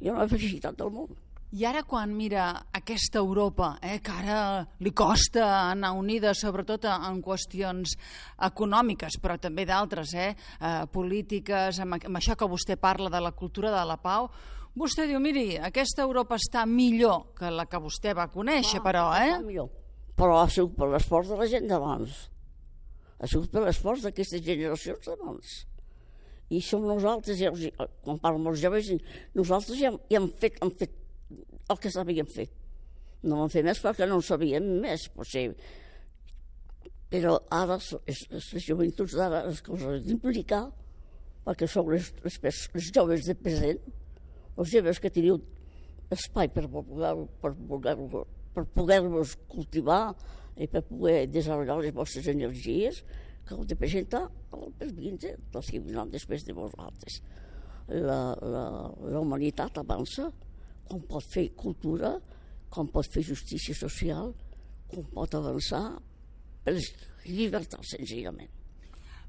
i 0.00 0.10
la 0.10 0.28
felicitat 0.28 0.78
del 0.78 0.92
món. 0.94 1.12
I 1.48 1.62
ara 1.64 1.80
quan 1.88 2.10
mira 2.12 2.50
aquesta 2.76 3.22
Europa, 3.22 3.78
eh, 3.80 4.02
que 4.04 4.12
ara 4.12 4.66
li 4.84 4.90
costa 4.92 5.70
anar 5.70 5.94
unida, 5.96 6.34
sobretot 6.36 6.84
en 6.90 7.22
qüestions 7.24 7.94
econòmiques, 8.44 9.16
però 9.16 9.38
també 9.40 9.64
d'altres, 9.64 10.12
eh, 10.12 10.34
eh, 10.60 10.84
polítiques, 10.92 11.80
amb, 11.80 11.96
amb 12.04 12.20
això 12.20 12.36
que 12.36 12.44
vostè 12.44 12.76
parla 12.76 13.08
de 13.08 13.20
la 13.24 13.32
cultura 13.32 13.70
de 13.70 13.86
la 13.88 13.96
pau, 13.96 14.28
vostè 14.76 15.06
diu, 15.08 15.20
miri, 15.20 15.56
aquesta 15.56 16.02
Europa 16.02 16.36
està 16.36 16.66
millor 16.66 17.32
que 17.34 17.48
la 17.48 17.64
que 17.64 17.80
vostè 17.80 18.12
va 18.12 18.28
conèixer, 18.28 18.82
però, 18.84 19.08
eh? 19.16 19.40
Millor. 19.40 19.72
Però 20.20 20.42
ha 20.42 20.50
sigut 20.50 20.76
per 20.76 20.92
l'esforç 20.92 21.28
de 21.28 21.40
la 21.40 21.48
gent 21.48 21.66
d'abans. 21.66 22.28
Ha 23.20 23.26
sigut 23.26 23.50
per 23.50 23.64
l'esforç 23.64 24.04
d'aquestes 24.04 24.44
generacions 24.44 25.00
d'abans. 25.00 25.64
I 26.50 26.60
som 26.60 26.84
nosaltres, 26.84 27.40
ja, 27.40 27.50
quan 28.04 28.18
parlo 28.20 28.36
amb 28.36 28.52
els 28.52 28.60
joves, 28.60 28.92
nosaltres 29.32 29.78
ja, 29.80 29.96
ja 30.10 30.20
hem, 30.20 30.28
fet, 30.36 30.60
hem 30.60 30.76
fet 30.76 31.07
el 31.30 31.78
que 31.80 31.92
sabíem 31.92 32.28
fer. 32.30 32.48
No 33.26 33.40
vam 33.40 33.50
fer 33.52 33.64
més 33.66 33.80
perquè 33.82 34.06
no 34.06 34.20
en 34.20 34.24
sabíem 34.24 34.64
més, 34.82 35.08
potser. 35.14 35.50
Però 37.08 37.38
ara, 37.54 37.78
les, 38.06 38.64
joventuts 38.66 39.16
d'ara, 39.16 39.44
les 39.48 39.62
coses 39.64 40.02
d'implicar, 40.04 40.66
perquè 41.46 41.68
sou 41.70 41.88
les, 41.90 42.10
les, 42.24 42.40
les 42.74 42.90
joves 42.92 43.24
de 43.26 43.36
present, 43.38 43.80
els 44.58 44.72
joves 44.72 45.00
que 45.00 45.12
teniu 45.12 45.38
espai 46.12 46.50
per 46.52 46.66
poder, 46.68 47.14
per 47.40 47.54
poder, 47.68 47.94
per 48.54 48.64
poder-vos 48.76 49.34
cultivar 49.48 50.02
i 50.58 50.68
per 50.68 50.82
poder 50.84 51.28
desenvolupar 51.30 51.78
les 51.80 51.96
vostres 51.96 52.28
energies, 52.28 53.02
que 53.46 53.56
heu 53.56 53.64
de 53.64 53.76
presentar 53.80 54.26
20, 54.52 55.30
els 55.56 55.70
que 55.72 55.80
vindran 55.80 56.12
després 56.12 56.44
de 56.44 56.56
vosaltres. 56.56 57.22
La, 57.88 58.36
la, 58.44 58.64
la 59.08 59.22
humanitat 59.22 59.80
avança 59.80 60.28
quan 60.88 61.04
pot 61.08 61.24
fer 61.32 61.50
cultura, 61.56 62.14
quan 62.72 62.88
pot 62.92 63.08
fer 63.12 63.24
justícia 63.26 63.76
social, 63.76 64.32
quan 64.88 65.08
pot 65.12 65.34
avançar 65.36 65.82
per 66.64 66.74
les 66.76 66.88
llibertats, 67.26 67.94
senzillament. 67.94 68.50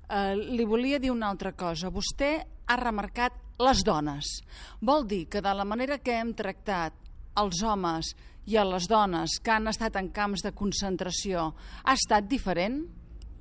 Eh, 0.09 0.35
li 0.35 0.65
volia 0.65 0.99
dir 0.99 1.11
una 1.13 1.29
altra 1.29 1.53
cosa. 1.53 1.91
Vostè 1.93 2.31
ha 2.65 2.77
remarcat 2.79 3.35
les 3.61 3.83
dones. 3.85 4.39
Vol 4.81 5.05
dir 5.07 5.25
que 5.29 5.43
de 5.43 5.53
la 5.53 5.67
manera 5.67 5.99
que 5.99 6.15
hem 6.17 6.33
tractat 6.33 6.95
els 7.39 7.61
homes 7.63 8.13
i 8.49 8.57
a 8.57 8.65
les 8.65 8.87
dones 8.89 9.37
que 9.43 9.53
han 9.53 9.69
estat 9.69 9.99
en 9.99 10.09
camps 10.15 10.43
de 10.45 10.53
concentració 10.57 11.51
ha 11.83 11.93
estat 11.93 12.25
diferent? 12.31 12.81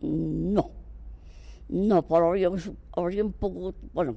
No. 0.03 0.67
No, 1.69 2.03
però 2.05 2.31
hauríem, 2.31 2.57
hauríem 2.97 3.33
pogut... 3.41 3.77
Bueno, 3.93 4.15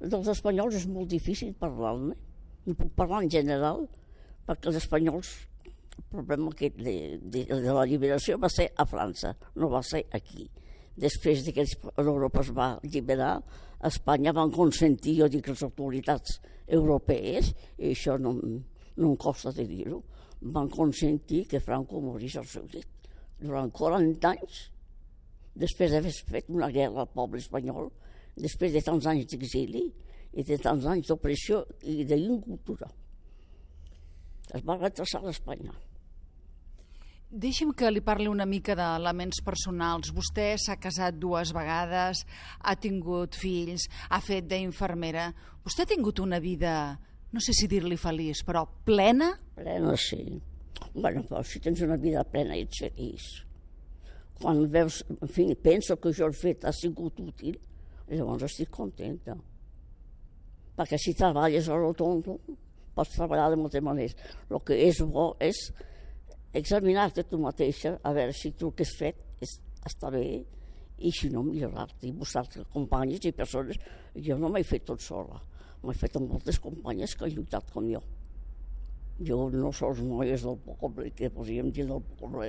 dels 0.00 0.28
espanyols 0.32 0.80
és 0.80 0.88
molt 0.88 1.10
difícil 1.12 1.52
parlar-ne. 1.58 2.16
No 2.66 2.76
puc 2.78 2.92
parlar 2.98 3.22
en 3.24 3.30
general, 3.32 3.86
perquè 4.46 4.70
els 4.70 4.78
espanyols, 4.82 5.32
el 5.92 6.04
problema 6.12 6.52
aquest 6.52 6.78
de, 6.78 6.94
de, 7.22 7.44
de 7.50 7.74
la 7.74 7.84
liberació 7.88 8.38
va 8.40 8.50
ser 8.52 8.68
a 8.76 8.86
França, 8.88 9.34
no 9.58 9.70
va 9.72 9.82
ser 9.86 10.04
aquí. 10.14 10.48
Després 11.02 11.42
de 11.46 11.54
que 11.56 11.66
l'Europa 11.98 12.42
es 12.44 12.52
va 12.54 12.68
alliberar, 12.76 13.34
a 13.82 13.90
Espanya 13.90 14.34
van 14.36 14.52
consentir, 14.54 15.16
jo 15.18 15.28
dic, 15.32 15.48
les 15.50 15.64
autoritats 15.66 16.38
europees, 16.68 17.50
i 17.78 17.94
això 17.96 18.18
no, 18.20 18.36
no 18.38 19.08
em 19.08 19.16
costa 19.18 19.50
de 19.56 19.66
dir-ho, 19.66 20.02
van 20.54 20.68
consentir 20.70 21.44
que 21.50 21.62
Franco 21.62 22.00
morís 22.02 22.36
al 22.38 22.46
seu 22.50 22.66
llit. 22.70 23.08
Durant 23.42 23.70
40 23.74 24.30
anys 24.30 24.68
després 25.58 25.92
d'haver 25.92 26.12
fet 26.12 26.48
una 26.48 26.70
guerra 26.72 27.04
al 27.04 27.10
poble 27.12 27.40
espanyol, 27.42 27.90
després 28.38 28.72
de 28.72 28.82
tants 28.84 29.06
anys 29.10 29.28
d'exili 29.28 29.84
i 30.32 30.44
de 30.48 30.58
tants 30.58 30.86
anys 30.88 31.08
d'opressió 31.10 31.62
i 31.88 32.02
d'incultura. 32.08 32.88
Es 34.52 34.64
va 34.66 34.76
retrasar 34.80 35.22
l'Espanya. 35.24 35.72
Deixi'm 37.32 37.70
que 37.72 37.88
li 37.88 38.02
parli 38.04 38.28
una 38.28 38.44
mica 38.44 38.74
d'elements 38.76 39.40
personals. 39.44 40.10
Vostè 40.12 40.50
s'ha 40.60 40.76
casat 40.76 41.16
dues 41.16 41.54
vegades, 41.56 42.26
ha 42.60 42.74
tingut 42.76 43.38
fills, 43.40 43.86
ha 44.12 44.20
fet 44.20 44.50
d'infermera. 44.50 45.30
Vostè 45.64 45.86
ha 45.86 45.88
tingut 45.94 46.20
una 46.20 46.42
vida, 46.44 46.74
no 47.32 47.40
sé 47.40 47.54
si 47.56 47.70
dir-li 47.72 47.96
feliç, 47.96 48.42
però 48.44 48.66
plena? 48.84 49.30
Plena, 49.56 49.96
sí. 49.96 50.20
Bueno, 50.92 51.22
però 51.24 51.40
si 51.46 51.62
tens 51.64 51.80
una 51.80 51.96
vida 51.96 52.24
plena 52.28 52.58
ets 52.60 52.84
feliç. 52.84 53.30
Quan 54.42 54.66
veus, 54.68 55.00
en 55.14 55.32
fi, 55.32 55.48
penso 55.56 55.96
que 55.96 56.12
jo 56.12 56.28
he 56.28 56.36
fet 56.36 56.66
ha 56.68 56.72
sigut 56.76 57.20
útil, 57.24 57.56
llavors 58.10 58.44
estic 58.50 58.68
contenta. 58.76 59.38
Perquè 60.76 60.98
si 61.00 61.14
treballes 61.16 61.68
a 61.68 61.76
lo 61.76 61.92
tonto, 61.96 62.38
pots 62.94 63.16
treballar 63.16 63.50
de 63.52 63.58
moltes 63.60 63.84
maneres. 63.84 64.16
El 64.50 64.60
que 64.66 64.78
és 64.88 65.00
bo 65.04 65.32
és 65.40 65.60
examinar-te 66.52 67.24
tu 67.28 67.40
mateixa, 67.40 67.96
a 68.02 68.12
veure 68.12 68.32
si 68.36 68.52
tu 68.56 68.70
el 68.70 68.76
que 68.76 68.86
has 68.86 68.96
fet 68.98 69.20
és, 69.44 69.54
està 69.88 70.10
bé 70.12 70.24
i 71.02 71.10
si 71.14 71.30
no 71.32 71.42
millorar-te 71.42 72.06
i 72.06 72.12
buscar-te 72.14 72.64
companyes 72.72 73.24
i 73.26 73.32
persones. 73.36 73.80
Jo 74.14 74.38
no 74.38 74.52
m'he 74.52 74.64
fet 74.66 74.84
tot 74.88 75.02
sola, 75.02 75.40
m'he 75.82 75.96
fet 75.98 76.18
amb 76.20 76.30
moltes 76.30 76.60
companyes 76.62 77.16
que 77.16 77.26
han 77.26 77.34
lluitat 77.36 77.72
com 77.74 77.88
jo. 77.90 78.02
Jo 79.22 79.48
no 79.52 79.72
sols 79.76 80.00
noies 80.04 80.44
del 80.44 80.58
poble, 80.66 81.10
que 81.16 81.30
podríem 81.30 81.70
dir 81.72 81.86
del 81.88 82.02
poble 82.20 82.48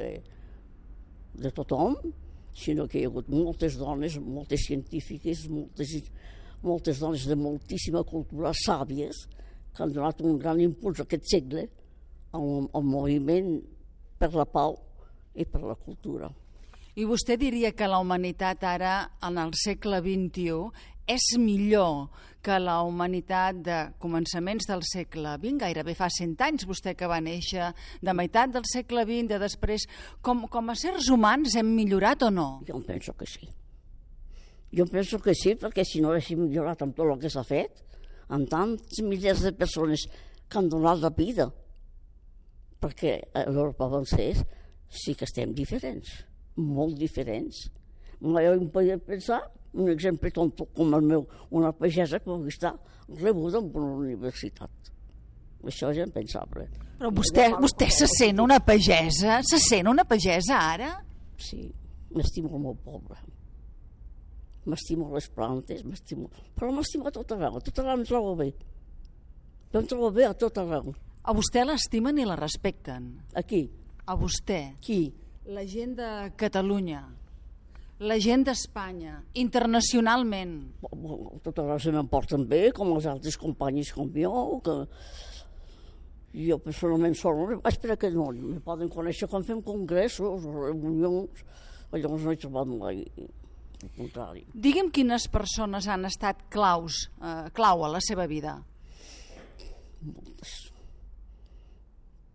de 1.34 1.52
tothom, 1.52 1.98
sinó 2.54 2.86
que 2.88 3.00
hi 3.00 3.08
ha 3.08 3.10
hagut 3.10 3.30
moltes 3.34 3.78
dones, 3.80 4.20
moltes 4.22 4.68
científiques, 4.68 5.48
moltes, 5.50 5.96
moltes 6.64 7.00
dones 7.04 7.28
de 7.28 7.38
moltíssima 7.40 8.04
cultura, 8.08 8.54
sàvies, 8.56 9.26
que 9.74 9.84
han 9.84 9.94
donat 9.94 10.22
un 10.22 10.38
gran 10.40 10.62
impuls 10.62 11.02
a 11.02 11.08
aquest 11.08 11.28
segle 11.32 11.68
al, 12.34 12.70
al 12.74 12.86
moviment 12.86 13.56
per 14.20 14.32
la 14.36 14.46
pau 14.46 14.78
i 15.34 15.46
per 15.46 15.64
la 15.64 15.76
cultura. 15.76 16.30
I 16.94 17.08
vostè 17.10 17.40
diria 17.42 17.72
que 17.74 17.90
la 17.90 17.98
humanitat 18.02 18.64
ara, 18.70 18.98
en 19.26 19.40
el 19.42 19.56
segle 19.58 19.98
XXI, 20.06 20.70
és 21.10 21.34
millor 21.42 22.12
que 22.44 22.60
la 22.60 22.82
humanitat 22.84 23.60
de 23.64 23.78
començaments 24.04 24.68
del 24.68 24.84
segle 24.86 25.38
XX, 25.40 25.58
gairebé 25.64 25.96
fa 25.98 26.10
100 26.12 26.36
anys, 26.48 26.68
vostè 26.70 26.94
que 27.00 27.10
va 27.10 27.22
néixer 27.24 27.72
de 28.04 28.16
meitat 28.16 28.54
del 28.54 28.68
segle 28.70 29.08
XX, 29.08 29.30
de 29.32 29.42
després, 29.42 29.88
com, 30.22 30.46
com 30.52 30.70
a 30.70 30.78
sers 30.80 31.10
humans 31.12 31.56
hem 31.60 31.74
millorat 31.76 32.28
o 32.28 32.32
no? 32.32 32.48
Jo 32.68 32.84
penso 32.86 33.16
que 33.18 33.28
sí. 33.30 33.50
Jo 34.74 34.86
penso 34.90 35.20
que 35.22 35.36
sí, 35.38 35.54
perquè 35.60 35.86
si 35.86 36.02
no 36.02 36.12
haguéssim 36.12 36.40
millorat 36.42 36.82
amb 36.82 36.96
tot 36.98 37.12
el 37.12 37.20
que 37.22 37.30
s'ha 37.30 37.44
fet, 37.46 37.84
amb 38.34 38.50
tants 38.50 39.02
milers 39.06 39.44
de 39.46 39.52
persones 39.54 40.08
que 40.50 40.58
han 40.58 40.70
donat 40.72 41.02
la 41.04 41.12
vida 41.14 41.52
perquè 42.84 43.18
l'Europa 43.48 43.88
avancés, 43.88 44.44
sí 44.92 45.16
que 45.16 45.28
estem 45.28 45.54
diferents, 45.56 46.12
molt 46.60 46.98
diferents. 47.00 47.68
Mai 48.24 48.48
em 48.50 48.68
podia 48.72 48.98
pensar, 49.00 49.42
un 49.74 49.90
exemple 49.92 50.32
tonto 50.36 50.68
com 50.76 50.94
el 50.96 51.08
meu, 51.08 51.26
una 51.52 51.74
pagesa 51.76 52.20
que 52.20 52.30
pugui 52.30 52.52
estar 52.54 52.76
rebuda 53.20 53.60
en 53.60 53.72
una 53.72 53.94
universitat. 54.04 54.92
Això 55.64 55.92
és 55.94 56.02
impensable. 56.04 56.68
Però 57.00 57.12
vostè, 57.16 57.50
vostè 57.56 57.88
se 57.92 58.08
sent 58.12 58.42
una 58.44 58.60
pagesa? 58.64 59.40
Se 59.48 59.60
sent 59.64 59.88
una 59.92 60.04
pagesa 60.08 60.60
ara? 60.76 60.92
Sí, 61.40 61.66
m'estimo 62.14 62.52
el 62.52 62.68
meu 62.68 62.76
poble. 62.84 63.18
M'estimo 64.66 65.10
les 65.14 65.28
plantes, 65.30 65.82
m'estimo... 65.84 66.30
Però 66.56 66.72
m'estimo 66.72 67.10
a 67.10 67.12
tot 67.12 67.32
arreu, 67.36 67.58
a 67.58 67.64
tot 67.64 67.80
arreu 67.82 67.98
em 68.00 68.06
trobo 68.08 68.36
bé. 68.40 68.52
Jo 69.74 69.82
em 69.82 69.88
trobo 69.90 70.12
bé 70.16 70.28
a 70.30 70.34
tot 70.38 70.58
arreu. 70.62 70.94
A 71.24 71.34
vostè 71.36 71.66
l'estimen 71.66 72.20
i 72.20 72.26
la 72.28 72.38
respecten. 72.40 73.10
Aquí, 73.36 73.66
A 74.06 74.16
vostè. 74.20 74.76
qui? 74.84 75.14
La 75.46 75.66
gent 75.68 75.98
de 76.00 76.32
Catalunya. 76.40 77.02
La 78.04 78.18
gent 78.20 78.44
d'Espanya. 78.48 79.22
Internacionalment. 79.40 80.56
A 80.84 81.40
tot 81.44 81.60
arreu 81.60 81.80
se 81.80 81.92
m'emporten 81.92 82.48
bé, 82.48 82.72
com 82.76 82.92
els 82.96 83.06
altres 83.08 83.38
companys 83.40 83.92
com 83.96 84.10
jo, 84.16 84.60
que 84.64 84.78
jo 86.48 86.58
personalment 86.64 87.16
solo 87.16 87.60
vaig 87.62 87.80
per 87.80 87.94
aquest 87.94 88.16
món. 88.18 88.40
Me 88.56 88.60
poden 88.64 88.90
conèixer 88.92 89.28
quan 89.30 89.44
fem 89.48 89.62
congressos 89.62 90.48
o 90.48 90.56
reunions, 90.68 91.44
llavors 91.94 92.24
no 92.26 92.32
he 92.32 92.40
trobat 92.42 92.68
mai 92.72 93.04
contrari. 93.98 94.46
Digue'm 94.54 94.92
quines 94.94 95.28
persones 95.32 95.88
han 95.88 96.06
estat 96.10 96.46
claus, 96.54 97.08
eh, 97.22 97.50
clau 97.54 97.84
a 97.86 97.92
la 97.96 98.02
seva 98.02 98.28
vida. 98.28 98.62
moltes. 100.04 100.72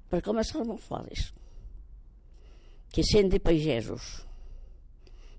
Per 0.09 0.23
començar, 0.25 0.63
els 0.63 0.69
meus 0.69 0.87
pares, 0.89 1.33
que 2.89 3.05
sent 3.05 3.29
de 3.29 3.39
pagesos, 3.45 4.07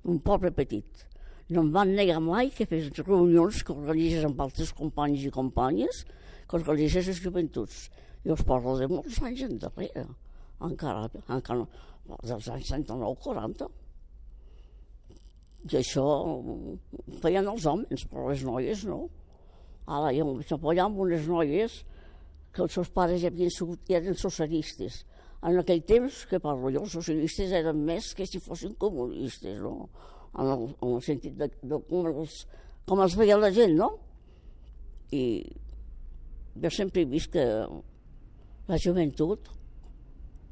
un 0.05 0.19
poble 0.21 0.51
petit, 0.53 1.07
no 1.49 1.63
em 1.65 1.71
van 1.73 1.95
negar 1.97 2.19
mai 2.21 2.51
que 2.53 2.67
fes 2.69 2.91
reunions 3.01 3.63
que 3.65 3.73
organitzes 3.73 4.27
amb 4.27 4.39
altres 4.45 4.71
companys 4.77 5.25
i 5.25 5.33
companyes, 5.33 6.03
que 6.45 6.57
organitzes 6.59 7.09
les 7.09 7.21
joventuts. 7.23 7.87
Jo 8.25 8.35
us 8.35 8.45
parlo 8.45 8.75
de 8.77 8.89
molts 8.91 9.17
anys 9.25 9.47
endarrere, 9.47 10.05
encara, 10.69 11.07
encara 11.25 11.65
dels 12.21 12.49
anys 12.53 12.69
39-40. 12.75 13.69
I 15.67 15.79
això 15.81 16.03
ho 16.05 16.77
feien 17.19 17.47
els 17.51 17.65
homes, 17.67 18.05
però 18.07 18.29
les 18.29 18.43
noies 18.47 18.85
no. 18.87 19.03
Ara 19.89 20.13
jo 20.15 20.27
m'apoyava 20.29 20.87
amb 20.87 21.01
unes 21.03 21.27
noies 21.27 21.81
que 22.53 22.63
els 22.63 22.75
seus 22.77 22.89
pares 22.93 23.21
ja 23.21 23.31
havien 23.31 23.51
sigut, 23.53 23.89
eren 23.91 24.15
socialistes. 24.17 25.03
En 25.45 25.59
aquell 25.59 25.81
temps, 25.87 26.23
que 26.29 26.39
parlo 26.43 26.71
jo, 26.71 26.83
els 26.85 26.95
socialistes 26.95 27.53
eren 27.59 27.83
més 27.87 28.13
que 28.15 28.27
si 28.27 28.41
fossin 28.43 28.75
comunistes, 28.79 29.59
no? 29.63 29.89
En 30.37 30.47
el, 30.53 30.65
en 30.71 30.95
el 30.95 31.03
sentit 31.03 31.37
de, 31.39 31.49
de 31.63 31.79
com, 31.89 32.09
els, 32.11 32.41
com 32.87 33.03
els 33.03 33.15
veia 33.19 33.37
la 33.39 33.51
gent, 33.55 33.75
no? 33.79 33.91
I 35.15 35.23
jo 36.59 36.71
sempre 36.73 37.03
he 37.03 37.09
vist 37.09 37.31
que 37.33 37.45
la 38.69 38.77
joventut, 38.77 39.47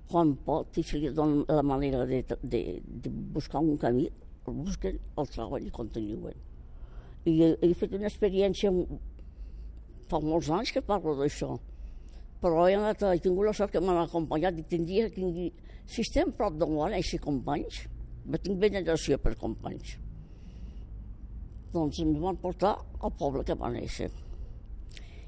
quan 0.08 0.38
pot 0.46 0.80
i 0.80 0.84
si 0.88 1.02
li 1.02 1.12
dona 1.12 1.44
la 1.60 1.66
manera 1.68 2.06
de, 2.08 2.24
de, 2.42 2.62
de 2.82 3.12
buscar 3.36 3.60
un 3.60 3.76
camí, 3.78 4.08
busquen, 4.56 5.00
el 5.18 5.32
troben 5.34 5.66
i 5.68 5.74
continuen. 5.74 6.46
I 7.28 7.34
he, 7.44 7.50
he 7.66 7.74
fet 7.76 7.96
una 7.98 8.08
experiència 8.10 8.72
fa 10.08 10.20
molts 10.24 10.50
anys 10.54 10.72
que 10.76 10.84
parlo 10.86 11.16
d'això, 11.18 11.58
però 12.42 12.68
he, 12.68 12.76
anat, 12.78 13.04
he 13.12 13.22
tingut 13.24 13.48
la 13.48 13.56
sort 13.58 13.74
que 13.74 13.82
m'han 13.84 14.04
acompanyat 14.04 14.60
i 14.62 14.66
tindria 14.70 15.10
que 15.12 15.32
si 15.88 16.04
estem 16.04 16.32
prop 16.36 16.56
d'on 16.60 16.76
van 16.78 16.94
néixer 16.96 17.20
companys, 17.24 17.86
me 18.28 18.40
tinc 18.44 18.60
veneració 18.62 19.18
per 19.24 19.36
companys. 19.40 19.96
Doncs 21.74 22.00
em 22.04 22.14
van 22.22 22.40
portar 22.40 22.76
al 23.04 23.14
poble 23.20 23.44
que 23.48 23.56
va 23.60 23.72
néixer. 23.74 24.10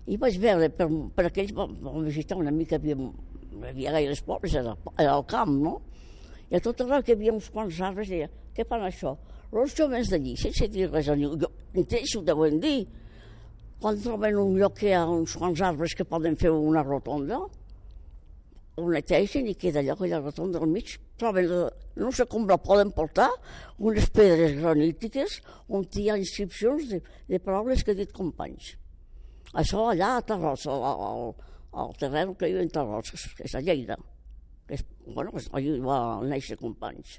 I 0.09 0.17
vaig 0.17 0.39
veure, 0.41 0.69
per, 0.73 0.87
per 1.15 1.27
aquells 1.29 1.53
vam, 1.55 1.75
vam 1.83 2.05
visitar 2.07 2.39
una 2.39 2.53
mica, 2.55 2.79
havia, 2.79 2.95
hi 2.95 3.69
havia 3.71 3.93
gaires 3.97 4.23
pobles, 4.25 4.55
era, 4.57 4.75
era 4.95 5.13
al 5.13 5.25
camp, 5.29 5.53
no? 5.63 5.75
I 6.49 6.57
a 6.57 6.63
tot 6.65 6.81
arreu 6.81 7.03
que 7.05 7.13
hi 7.13 7.17
havia 7.17 7.33
uns 7.35 7.49
quants 7.53 7.81
arbres, 7.85 8.09
deia, 8.09 8.29
què 8.55 8.65
fan 8.65 8.85
això? 8.87 9.15
Els 9.49 9.75
joves 9.77 10.09
d'allí, 10.09 10.35
sense 10.37 10.67
dir 10.69 10.89
res 10.89 11.09
ningú, 11.13 11.37
jo 11.41 12.01
si 12.05 12.17
ho 12.17 12.23
deuen 12.25 12.59
dir, 12.61 12.87
quan 13.81 13.97
troben 14.01 14.37
un 14.37 14.57
lloc 14.59 14.75
que 14.81 14.89
hi 14.89 14.97
ha 14.97 15.05
uns 15.09 15.35
quants 15.39 15.61
arbres 15.65 15.95
que 15.95 16.05
poden 16.05 16.35
fer 16.37 16.51
una 16.51 16.83
rotonda, 16.83 17.39
ho 18.79 18.89
netegen 18.89 19.47
i 19.49 19.55
queda 19.59 19.81
allò, 19.81 19.95
aquella 19.95 20.19
rotonda 20.23 20.59
al 20.59 20.69
mig, 20.71 20.97
troben, 21.19 21.49
no 21.99 22.11
sé 22.15 22.25
com 22.31 22.45
la 22.49 22.59
poden 22.61 22.91
portar, 22.95 23.29
unes 23.77 24.09
pedres 24.15 24.57
granítiques 24.59 25.39
on 25.67 25.87
hi 25.95 26.09
ha 26.09 26.19
inscripcions 26.19 26.91
de, 26.91 27.01
de 27.29 27.39
paraules 27.43 27.83
que 27.83 27.95
he 27.95 28.01
dit 28.01 28.13
companys. 28.15 28.73
Això 29.57 29.89
allà 29.89 30.15
a 30.17 30.21
Tarrosa, 30.21 30.75
al, 30.75 31.03
al, 31.09 31.51
al 31.83 31.95
terreny 31.99 32.35
que 32.37 32.51
diuen 32.51 32.69
Tarrosa, 32.73 33.17
que 33.37 33.47
és 33.49 33.55
a 33.57 33.63
Lleida. 33.65 33.97
Que 34.69 34.77
és, 34.77 34.85
bueno, 35.09 35.33
que 35.33 35.41
allà 35.49 35.79
va 35.81 35.99
néixer 36.29 36.59
companys. 36.61 37.17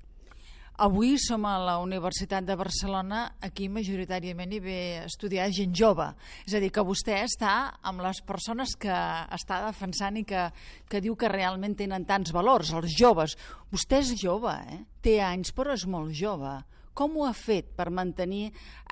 Avui 0.81 1.19
som 1.21 1.43
a 1.45 1.59
la 1.61 1.75
Universitat 1.77 2.47
de 2.49 2.55
Barcelona, 2.57 3.35
aquí 3.45 3.67
majoritàriament 3.69 4.55
hi 4.57 4.61
ve 4.65 4.77
a 4.97 5.09
estudiar 5.11 5.51
gent 5.53 5.75
jove. 5.77 6.07
És 6.47 6.55
a 6.57 6.61
dir, 6.63 6.71
que 6.73 6.85
vostè 6.89 7.19
està 7.21 7.75
amb 7.85 8.01
les 8.01 8.23
persones 8.25 8.73
que 8.81 8.95
està 9.37 9.59
defensant 9.67 10.17
i 10.17 10.23
que, 10.25 10.47
que 10.89 11.03
diu 11.05 11.19
que 11.21 11.29
realment 11.29 11.75
tenen 11.77 12.07
tants 12.09 12.33
valors, 12.33 12.71
els 12.73 12.95
joves. 12.97 13.35
Vostè 13.69 14.01
és 14.01 14.15
jove, 14.23 14.55
eh? 14.57 14.79
té 15.05 15.19
anys, 15.21 15.53
però 15.53 15.77
és 15.77 15.85
molt 15.85 16.15
jove. 16.17 16.55
Com 16.97 17.19
ho 17.19 17.27
ha 17.29 17.35
fet 17.37 17.69
per 17.77 17.91
mantenir 17.93 18.47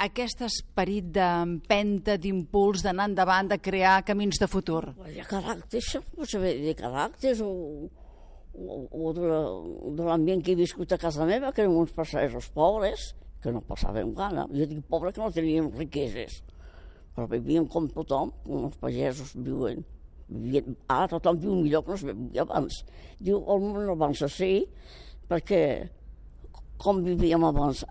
aquest 0.05 0.45
esperit 0.45 1.09
d'empenta, 1.17 2.19
d'impuls, 2.21 2.85
d'anar 2.85 3.09
endavant, 3.15 3.49
de 3.49 3.59
crear 3.65 4.03
camins 4.05 4.37
de 4.37 4.51
futur? 4.51 4.83
Hi 5.09 5.23
ha 5.23 5.27
caràcters, 5.33 5.95
pot 6.13 6.29
saber 6.29 6.53
de 6.67 6.77
caràcters 6.77 7.41
o, 7.49 7.89
o, 8.59 9.13
de, 9.15 9.29
de 9.97 10.07
l'ambient 10.07 10.43
que 10.45 10.53
he 10.53 10.59
viscut 10.59 10.93
a 10.93 10.99
casa 11.01 11.27
meva, 11.29 11.53
que 11.53 11.63
eren 11.65 11.77
uns 11.77 11.95
passageros 11.95 12.49
pobres, 12.55 13.13
que 13.43 13.53
no 13.55 13.63
passàvem 13.67 14.11
gana. 14.17 14.47
Jo 14.55 14.67
dic 14.67 14.83
pobre 14.91 15.13
que 15.15 15.23
no 15.23 15.31
teníem 15.35 15.71
riqueses, 15.77 16.41
però 17.15 17.29
vivíem 17.31 17.69
com 17.71 17.87
tothom, 17.93 18.33
com 18.45 18.67
els 18.69 18.81
pagesos 18.83 19.35
viuen. 19.37 19.85
Vivien, 20.29 20.75
ara 20.93 21.09
tothom 21.15 21.39
viu 21.41 21.55
millor 21.57 21.85
que 21.85 21.95
no 21.95 21.97
es 21.97 22.05
vivia 22.11 22.45
abans. 22.45 22.83
Diu, 23.21 23.39
el 23.41 23.63
món 23.65 23.79
no 23.87 23.95
avança 23.95 24.29
sí, 24.29 24.67
perquè 25.31 25.63
com 26.83 27.01
vivíem 27.05 27.47
abans, 27.49 27.85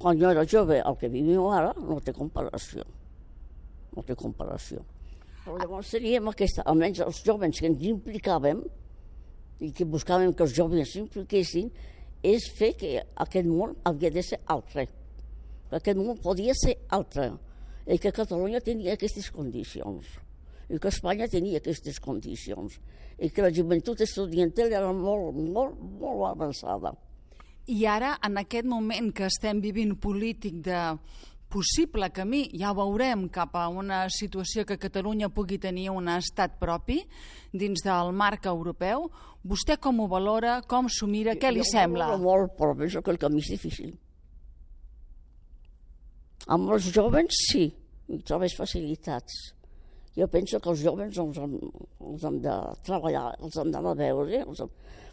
quan 0.00 0.18
jo 0.20 0.32
era 0.32 0.44
jove, 0.44 0.80
el 0.82 0.98
que 1.00 1.12
vivim 1.12 1.46
ara 1.52 1.72
no 1.78 2.00
té 2.04 2.12
comparació. 2.16 2.84
No 3.96 4.04
té 4.04 4.16
comparació. 4.18 4.82
Però 5.44 5.56
llavors 5.60 5.92
seríem 5.94 6.26
aquesta, 6.28 6.64
almenys 6.66 7.04
els 7.04 7.22
joves 7.24 7.60
que 7.60 7.70
ens 7.70 7.84
implicàvem 7.86 8.64
i 9.60 9.72
que 9.72 9.86
buscàvem 9.88 10.34
que 10.36 10.44
els 10.44 10.54
joves 10.56 10.92
s'impliquessin, 10.92 11.70
és 12.26 12.48
fer 12.56 12.72
que 12.78 12.92
aquest 13.24 13.48
món 13.48 13.76
havia 13.86 14.10
de 14.10 14.22
ser 14.24 14.40
altre. 14.52 14.86
Que 15.70 15.78
aquest 15.78 15.98
món 15.98 16.18
podia 16.22 16.54
ser 16.58 16.76
altre. 16.94 17.32
I 17.86 17.98
que 18.02 18.12
Catalunya 18.12 18.60
tenia 18.60 18.96
aquestes 18.96 19.30
condicions. 19.30 20.06
I 20.68 20.80
que 20.82 20.90
Espanya 20.90 21.28
tenia 21.30 21.60
aquestes 21.62 22.00
condicions. 22.02 22.80
I 23.22 23.30
que 23.30 23.44
la 23.44 23.52
joventut 23.54 24.02
estudiantil 24.02 24.72
era 24.72 24.92
molt, 24.92 25.36
molt, 25.38 25.78
molt 26.00 26.26
avançada. 26.32 26.92
I 27.66 27.80
ara, 27.90 28.12
en 28.22 28.36
aquest 28.38 28.66
moment 28.70 29.08
que 29.14 29.26
estem 29.26 29.60
vivint 29.62 29.96
polític 29.98 30.60
de 30.66 30.80
possible 31.52 32.08
camí, 32.14 32.46
ja 32.58 32.72
ho 32.72 32.76
veurem, 32.78 33.26
cap 33.32 33.54
a 33.56 33.66
una 33.68 34.06
situació 34.12 34.64
que 34.66 34.78
Catalunya 34.80 35.30
pugui 35.32 35.58
tenir 35.62 35.88
un 35.94 36.10
estat 36.12 36.58
propi 36.60 37.00
dins 37.52 37.84
del 37.86 38.12
marc 38.16 38.48
europeu, 38.50 39.08
vostè 39.46 39.78
com 39.80 40.00
ho 40.02 40.08
valora, 40.10 40.60
com 40.68 40.90
s'ho 40.90 41.08
mira, 41.10 41.36
què 41.38 41.52
li 41.52 41.62
jo 41.62 41.70
sembla? 41.70 42.10
Jo 42.14 42.22
molt, 42.22 42.56
però 42.58 42.74
penso 42.78 43.02
que 43.02 43.14
el 43.14 43.20
camí 43.22 43.42
és 43.44 43.52
difícil. 43.54 43.94
Amb 46.52 46.70
els 46.76 46.90
joves, 46.94 47.44
sí, 47.50 47.68
hi 48.08 48.22
trobes 48.26 48.54
facilitats. 48.58 49.38
Jo 50.16 50.28
penso 50.32 50.58
que 50.62 50.70
els 50.72 50.80
joves 50.80 51.18
els 51.20 51.38
hem, 51.42 51.56
els 52.10 52.22
hem 52.24 52.36
de 52.44 52.54
treballar, 52.86 53.28
els 53.42 53.56
hem 53.60 53.72
d'anar 53.74 53.92
a 53.92 53.98
veure, 53.98 54.42
els 54.46 54.62
hem, 54.64 54.70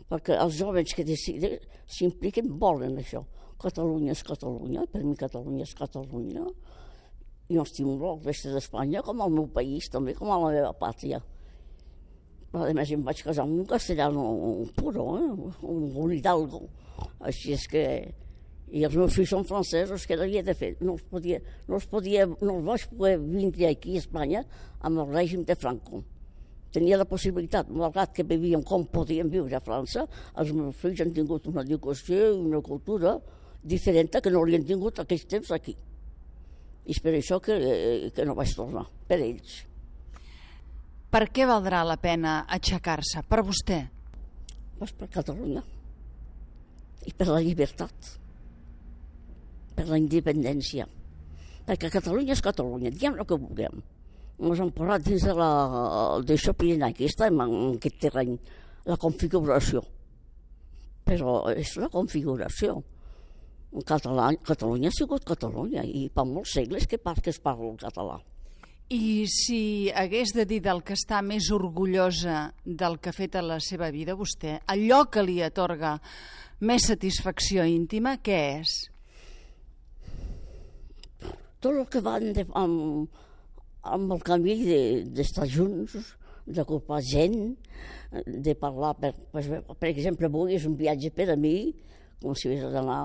perquè 0.10 0.38
els 0.40 0.60
joves 0.60 0.94
que 0.96 1.06
deciden 1.08 1.58
s'impliquen 1.90 2.54
volen 2.60 2.96
això. 3.02 3.24
Catalunya 3.64 4.14
és 4.14 4.24
Catalunya, 4.28 4.86
per 4.92 5.04
mi 5.04 5.16
Catalunya 5.20 5.66
és 5.68 5.74
Catalunya. 5.78 6.46
Jo 7.52 7.64
estimulo 7.64 8.16
el 8.16 8.26
resta 8.28 8.54
d'Espanya 8.54 9.04
com 9.06 9.22
el 9.24 9.32
meu 9.34 9.48
país, 9.52 9.90
també 9.92 10.16
com 10.18 10.32
a 10.32 10.40
la 10.42 10.52
meva 10.56 10.74
pàtria. 10.80 11.22
A 12.54 12.70
més 12.78 12.92
em 12.94 13.04
vaig 13.06 13.24
casar 13.26 13.48
amb 13.48 13.64
un 13.64 13.70
castellano 13.70 14.24
puro, 14.78 15.08
eh? 15.18 15.30
un, 15.74 15.88
un 16.06 16.14
hidalgo. 16.14 16.68
Així 17.20 17.56
és 17.58 17.68
que... 17.70 17.86
I 18.74 18.82
els 18.88 18.96
meus 18.98 19.14
fills 19.14 19.30
són 19.30 19.44
francesos, 19.46 20.08
què 20.10 20.16
havia 20.18 20.42
de 20.42 20.56
fer? 20.58 20.72
No 20.82 20.96
els 20.96 21.04
podia, 21.06 21.38
no 21.68 21.78
els 21.78 21.86
podia, 21.92 22.26
no 22.26 22.56
els 22.56 22.64
vaig 22.66 22.88
poder 22.90 23.20
vindre 23.22 23.68
aquí 23.70 24.00
a 24.00 24.02
Espanya 24.02 24.42
amb 24.82 25.04
el 25.04 25.14
règim 25.14 25.44
de 25.46 25.58
Franco 25.60 26.02
tenia 26.74 26.98
la 26.98 27.06
possibilitat, 27.06 27.70
malgrat 27.70 28.16
que 28.18 28.26
vivíem 28.26 28.64
com 28.66 28.86
podíem 28.90 29.30
viure 29.30 29.54
a 29.58 29.62
França, 29.62 30.08
els 30.42 30.52
meus 30.58 30.80
fills 30.82 31.04
han 31.04 31.14
tingut 31.14 31.46
una 31.52 31.62
educació 31.62 32.32
i 32.32 32.40
una 32.40 32.64
cultura 32.66 33.20
diferent 33.64 34.12
que 34.20 34.32
no 34.32 34.44
han 34.44 34.66
tingut 34.68 35.00
aquells 35.00 35.26
temps 35.30 35.52
aquí. 35.52 35.76
I 36.84 36.92
és 36.92 37.00
per 37.00 37.14
això 37.16 37.40
que, 37.40 37.56
que 38.14 38.26
no 38.28 38.36
vaig 38.36 38.52
tornar, 38.56 38.84
per 39.08 39.20
ells. 39.24 39.62
Per 41.14 41.28
què 41.30 41.46
valdrà 41.48 41.84
la 41.86 41.98
pena 42.02 42.42
aixecar-se? 42.50 43.24
Per 43.30 43.44
vostè? 43.46 43.80
Pues 44.80 44.92
per 44.98 45.08
Catalunya. 45.14 45.64
I 47.08 47.14
per 47.14 47.30
la 47.30 47.40
llibertat. 47.40 48.12
Per 49.78 49.88
la 49.88 50.00
independència. 50.02 50.88
Perquè 51.64 51.92
Catalunya 51.94 52.36
és 52.36 52.44
Catalunya, 52.44 52.92
diem 52.92 53.16
el 53.16 53.28
que 53.30 53.40
vulguem 53.40 53.84
ens 54.42 54.60
hem 54.60 54.72
posat 54.76 55.06
dins 55.06 55.26
de 55.28 55.34
la, 55.38 55.50
d'això 56.26 56.54
Pirinaic, 56.58 57.04
estem 57.06 57.42
en 57.44 57.54
aquest 57.78 58.00
terreny, 58.02 58.34
la 58.90 58.98
configuració. 59.00 59.84
Però 61.08 61.38
és 61.52 61.76
la 61.80 61.90
configuració. 61.94 62.80
Català, 63.82 64.30
Catalunya 64.46 64.92
ha 64.92 64.94
sigut 64.94 65.26
Catalunya 65.26 65.82
i 65.82 66.06
per 66.14 66.28
molts 66.30 66.54
segles 66.60 66.86
que, 66.86 67.00
que 67.02 67.32
es 67.32 67.40
parla 67.42 67.72
el 67.72 67.80
català. 67.82 68.20
I 68.94 69.26
si 69.32 69.90
hagués 69.90 70.36
de 70.36 70.46
dir 70.46 70.60
del 70.62 70.84
que 70.86 70.94
està 70.94 71.24
més 71.26 71.50
orgullosa 71.56 72.52
del 72.64 73.00
que 73.02 73.10
ha 73.10 73.16
fet 73.16 73.40
a 73.40 73.42
la 73.42 73.58
seva 73.64 73.90
vida 73.90 74.14
vostè, 74.20 74.60
allò 74.70 75.06
que 75.10 75.24
li 75.26 75.40
atorga 75.42 75.96
més 76.62 76.86
satisfacció 76.92 77.66
íntima, 77.66 78.18
què 78.22 78.40
és? 78.60 78.76
Tot 81.64 81.72
el 81.74 81.88
que 81.90 82.04
van 82.04 82.30
de, 82.36 82.46
amb, 82.60 83.10
amb 83.82 84.14
el 84.14 84.22
camí 84.28 84.60
d'estar 85.16 85.48
de, 85.48 85.54
junts, 85.56 86.14
de 86.46 86.66
culpar 86.68 87.02
gent, 87.08 87.56
de 88.28 88.54
parlar, 88.60 88.94
per, 89.00 89.14
per, 89.34 89.64
per 89.80 89.90
exemple, 89.90 90.30
avui 90.30 90.60
és 90.60 90.68
un 90.70 90.76
viatge 90.78 91.10
per 91.16 91.32
a 91.34 91.40
mi, 91.40 91.72
com 92.24 92.36
si 92.36 92.50
hagués 92.50 92.72
d'anar, 92.72 93.04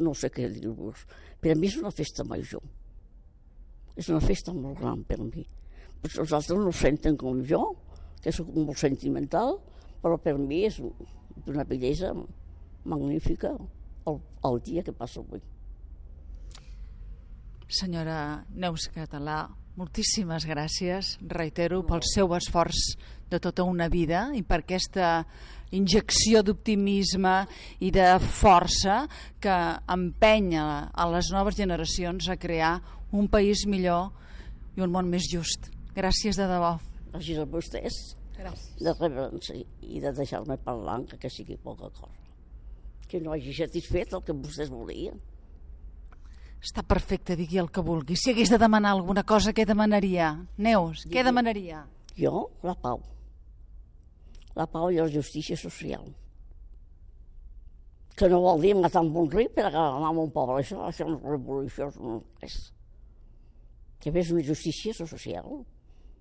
no 0.00 0.14
sé 0.16 0.30
què 0.32 0.48
dir-vos, 0.52 1.04
per 1.42 1.52
a 1.52 1.58
mi 1.58 1.68
és 1.68 1.78
una 1.80 1.92
festa 1.94 2.24
major. 2.26 2.62
És 3.98 4.08
una 4.10 4.22
festa 4.22 4.54
molt 4.54 4.80
gran 4.80 5.02
per 5.06 5.20
a 5.20 5.26
mi. 5.26 5.44
Però 6.02 6.24
els 6.24 6.34
altres 6.36 6.58
no 6.58 6.70
ho 6.70 6.76
senten 6.76 7.18
com 7.20 7.42
jo, 7.46 7.62
que 8.22 8.32
soc 8.32 8.48
molt 8.56 8.80
sentimental, 8.80 9.58
però 10.02 10.16
per 10.20 10.36
mi 10.38 10.64
és 10.68 10.78
una 10.80 11.66
bellesa 11.68 12.12
magnífica 12.84 13.52
el, 14.08 14.22
el 14.48 14.62
dia 14.64 14.84
que 14.86 14.94
passa 14.96 15.20
avui. 15.20 15.42
Senyora 17.68 18.44
Neus 18.54 18.88
Català, 18.94 19.44
Moltíssimes 19.74 20.44
gràcies, 20.46 21.16
reitero, 21.26 21.80
pel 21.82 22.04
seu 22.06 22.30
esforç 22.36 22.92
de 23.32 23.40
tota 23.42 23.64
una 23.66 23.88
vida 23.90 24.28
i 24.38 24.44
per 24.46 24.60
aquesta 24.62 25.24
injecció 25.74 26.42
d'optimisme 26.46 27.34
i 27.80 27.90
de 27.94 28.06
força 28.22 29.04
que 29.42 29.56
empenya 29.90 30.90
a 30.94 31.06
les 31.10 31.30
noves 31.34 31.56
generacions 31.58 32.28
a 32.30 32.36
crear 32.36 32.78
un 33.12 33.28
país 33.28 33.66
millor 33.66 34.10
i 34.76 34.80
un 34.82 34.90
món 34.90 35.10
més 35.10 35.26
just. 35.30 35.68
Gràcies 35.94 36.36
de 36.40 36.46
debò. 36.50 36.76
Gràcies 37.12 37.38
a 37.38 37.44
vostès 37.46 37.94
Gràcies. 38.34 38.74
de 38.80 38.92
rebre'ns 38.98 39.50
i- 39.54 40.00
de 40.00 40.10
deixar-me 40.12 40.56
parlar, 40.58 40.98
encara 41.00 41.18
que 41.18 41.30
sigui 41.30 41.56
poca 41.56 41.90
cosa. 41.90 42.12
Que 43.06 43.20
no 43.20 43.32
hagi 43.32 43.52
satisfet 43.54 44.12
el 44.12 44.22
que 44.24 44.32
vostès 44.32 44.70
volien. 44.70 45.20
Està 46.64 46.82
perfecte, 46.82 47.36
digui 47.36 47.58
el 47.60 47.68
que 47.70 47.82
vulgui. 47.84 48.16
Si 48.16 48.30
hagués 48.32 48.48
de 48.50 48.58
demanar 48.58 48.92
alguna 48.96 49.22
cosa, 49.22 49.52
què 49.52 49.66
demanaria? 49.66 50.30
Neus, 50.56 51.04
què 51.06 51.22
demanaria? 51.22 51.84
Jo, 52.16 52.48
la 52.62 52.74
pau. 52.74 53.02
La 54.54 54.66
pau 54.70 54.90
i 54.90 55.00
la 55.00 55.08
justícia 55.10 55.56
social. 55.58 56.06
Que 58.14 58.28
no 58.30 58.40
vol 58.44 58.62
dir 58.62 58.74
matar 58.78 59.02
un 59.02 59.30
ric 59.30 59.54
per 59.56 59.66
acabar 59.66 60.10
amb 60.10 60.22
un 60.22 60.30
poble. 60.34 60.60
Això, 60.62 60.78
això 60.86 61.08
no 61.08 61.18
és 61.18 61.26
revolució, 61.34 61.88
això 61.88 62.02
no 62.02 62.20
és. 62.46 62.58
Que 63.98 64.12
és 64.14 64.30
una 64.30 64.44
justícia 64.46 64.94
social. 64.94 65.64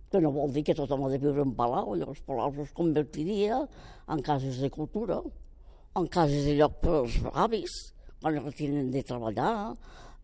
Que 0.09 0.21
no 0.21 0.33
vol 0.33 0.53
dir 0.53 0.63
que 0.65 0.77
tothom 0.77 1.05
ha 1.05 1.11
de 1.13 1.21
viure 1.21 1.45
en 1.45 1.53
palau, 1.57 1.93
i 1.97 2.05
els 2.05 2.21
palaus 2.25 2.57
es 2.65 2.73
convertiria 2.73 3.61
en 4.09 4.21
cases 4.25 4.59
de 4.61 4.69
cultura, 4.73 5.21
en 5.97 6.07
cases 6.09 6.45
de 6.49 6.57
lloc 6.57 6.79
per 6.81 6.99
als 7.03 7.19
avis, 7.45 7.77
quan 8.21 8.37
es 8.39 8.45
retiren 8.45 8.89
de 8.93 9.01
treballar, 9.05 9.75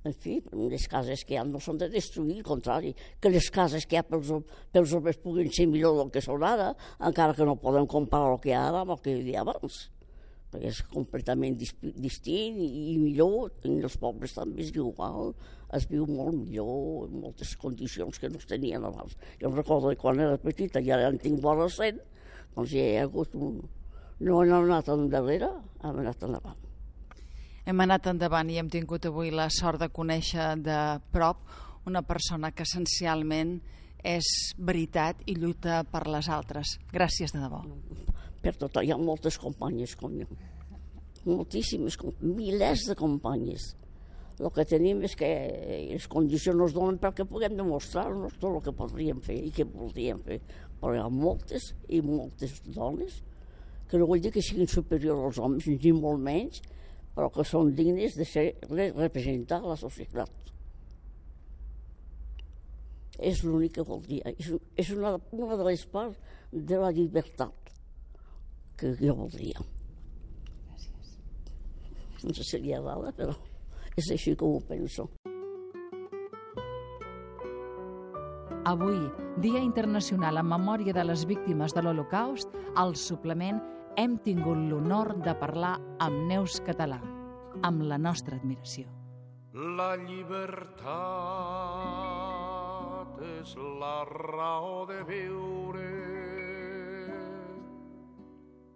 en 0.07 0.15
fi, 0.15 0.37
les 0.71 0.87
cases 0.87 1.25
que 1.27 1.35
hi 1.35 1.39
ha 1.41 1.45
no 1.47 1.59
són 1.63 1.79
de 1.81 1.89
destruir, 1.91 2.39
al 2.39 2.47
contrari, 2.47 2.93
que 3.19 3.31
les 3.33 3.49
cases 3.51 3.85
que 3.85 3.97
hi 3.97 3.99
ha 3.99 4.07
pels, 4.07 4.31
pels 4.71 4.95
homes 4.95 5.19
puguin 5.19 5.51
ser 5.51 5.67
millor 5.67 5.97
del 5.99 6.11
que 6.13 6.23
són 6.23 6.45
ara, 6.47 6.71
encara 7.11 7.35
que 7.35 7.47
no 7.47 7.59
poden 7.59 7.87
comparar 7.87 8.35
el 8.35 8.43
que 8.43 8.53
hi 8.53 8.57
ha 8.57 8.67
ara 8.71 8.85
amb 8.85 8.95
el 8.95 9.01
que 9.03 9.13
hi 9.15 9.23
havia 9.23 9.45
abans 9.45 9.87
perquè 10.49 10.69
és 10.71 10.79
completament 10.89 11.57
dis 11.57 11.71
distint 12.01 12.57
i, 12.63 12.95
millor, 12.97 13.51
en 13.67 13.83
els 13.85 13.97
pobles 14.01 14.33
també 14.33 14.65
viu 14.73 14.89
igual, 14.89 15.33
es 15.77 15.85
viu 15.89 16.07
molt 16.09 16.33
millor, 16.33 17.05
en 17.05 17.19
moltes 17.25 17.53
condicions 17.61 18.17
que 18.21 18.31
no 18.33 18.41
es 18.41 18.49
tenien 18.49 18.87
abans. 18.89 19.13
Jo 19.41 19.51
em 19.51 19.59
recordo 19.59 19.93
que 19.93 20.01
quan 20.01 20.21
era 20.23 20.39
petita, 20.41 20.81
ja 20.85 20.97
en 21.05 21.19
tinc 21.21 21.41
vora 21.43 21.69
100, 21.69 22.01
doncs 22.55 22.73
ja 22.73 22.87
hi 22.87 22.97
ha 22.97 23.05
hagut 23.05 23.37
un... 23.37 23.61
No 24.25 24.41
hem 24.41 24.57
anat 24.57 24.89
endarrere, 24.91 25.53
hem 25.83 26.01
anat 26.01 26.25
endavant. 26.27 26.68
Hem 27.69 27.83
anat 27.83 28.07
endavant 28.09 28.49
i 28.49 28.55
hem 28.57 28.69
tingut 28.73 29.03
avui 29.05 29.27
la 29.29 29.43
sort 29.53 29.77
de 29.83 29.91
conèixer 29.93 30.55
de 30.65 30.77
prop 31.13 31.43
una 31.85 32.01
persona 32.01 32.49
que 32.49 32.65
essencialment 32.65 33.51
és 34.09 34.29
veritat 34.57 35.19
i 35.29 35.35
lluita 35.37 35.83
per 35.91 36.07
les 36.09 36.31
altres. 36.33 36.71
Gràcies 36.89 37.35
de 37.35 37.43
debò. 37.43 37.59
Per 38.41 38.53
tot, 38.57 38.79
hi 38.81 38.89
ha 38.89 38.97
moltes 38.97 39.37
companyes 39.37 39.93
com 39.99 40.15
jo. 40.17 40.25
Moltíssimes, 41.27 41.99
milers 42.23 42.87
de 42.89 42.95
companyes. 42.97 43.67
El 44.39 44.49
que 44.55 44.65
tenim 44.65 45.05
és 45.05 45.13
que 45.19 45.29
les 45.91 46.09
condicions 46.09 46.65
es 46.65 46.73
donen 46.73 46.97
perquè 46.97 47.27
puguem 47.29 47.53
demostrar-nos 47.59 48.39
tot 48.39 48.49
el 48.49 48.65
que 48.65 48.73
podríem 48.81 49.21
fer 49.21 49.37
i 49.45 49.53
que 49.53 49.67
voldríem 49.69 50.25
fer. 50.25 50.39
Però 50.81 50.95
hi 50.97 51.03
ha 51.03 51.05
moltes 51.13 51.75
i 51.85 52.01
moltes 52.01 52.63
dones 52.65 53.21
que 53.91 54.01
no 54.01 54.09
vull 54.09 54.25
dir 54.25 54.33
que 54.33 54.41
siguin 54.41 54.65
superiors 54.65 55.21
als 55.27 55.45
homes, 55.45 55.69
ni 55.69 55.93
molt 55.93 56.25
menys, 56.25 56.63
però 57.19 57.27
que 57.35 57.43
són 57.43 57.73
dignes 57.75 58.13
de 58.15 58.23
ser 58.23 58.45
representar 58.71 59.57
la 59.59 59.75
societat. 59.75 60.29
És 63.19 63.41
l'únic 63.43 63.73
que 63.75 63.83
voldria. 63.83 64.31
És, 64.39 64.53
és 64.79 64.91
una, 64.95 65.17
una 65.35 65.57
de 65.59 65.65
les 65.67 65.81
parts 65.91 66.15
de 66.53 66.77
la 66.79 66.93
llibertat 66.95 67.73
que 68.79 68.93
jo 69.01 69.17
voldria. 69.17 69.59
Gràcies. 70.69 71.09
No 72.23 72.35
sé 72.37 72.45
si 72.47 72.61
li 72.63 72.71
agrada, 72.77 73.11
però 73.17 73.35
és 73.99 74.07
així 74.15 74.37
com 74.39 74.55
ho 74.55 74.61
penso. 74.63 75.09
Avui, 78.69 79.01
Dia 79.43 79.59
Internacional 79.59 80.39
en 80.39 80.47
memòria 80.53 80.95
de 80.95 81.03
les 81.03 81.27
víctimes 81.27 81.75
de 81.75 81.83
l'Holocaust, 81.83 82.55
al 82.79 82.95
suplement 82.95 83.59
hem 83.97 84.17
tingut 84.25 84.57
l'honor 84.69 85.15
de 85.25 85.33
parlar 85.39 85.79
amb 86.03 86.27
Neus 86.29 86.61
Català, 86.65 86.99
amb 87.63 87.81
la 87.89 87.97
nostra 87.97 88.35
admiració. 88.37 88.85
La 89.53 89.95
llibertat 89.97 90.89
és 93.39 93.55
la 93.81 94.05
raó 94.05 94.85
de 94.89 95.03
viure. 95.07 95.89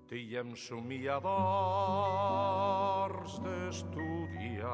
Diem 0.10 0.56
somiadors 0.58 1.23
d'estudiar. 3.45 4.71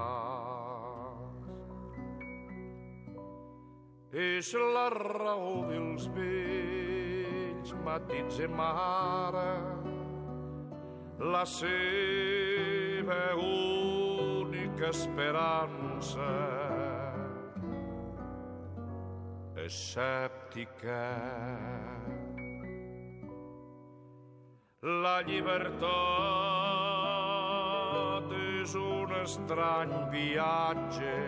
És 4.12 4.54
la 4.74 4.90
raó 4.96 5.68
dels 5.70 6.08
vells, 6.16 7.76
matitzem 7.86 8.60
ara 8.60 9.89
la 11.20 11.46
seva 11.46 13.36
única 13.36 14.88
esperança. 14.90 16.30
Escèptica. 19.58 21.04
La 24.82 25.22
llibertat 25.28 25.84
és 28.64 28.76
un 28.80 29.12
estrany 29.20 29.92
viatge. 30.16 31.20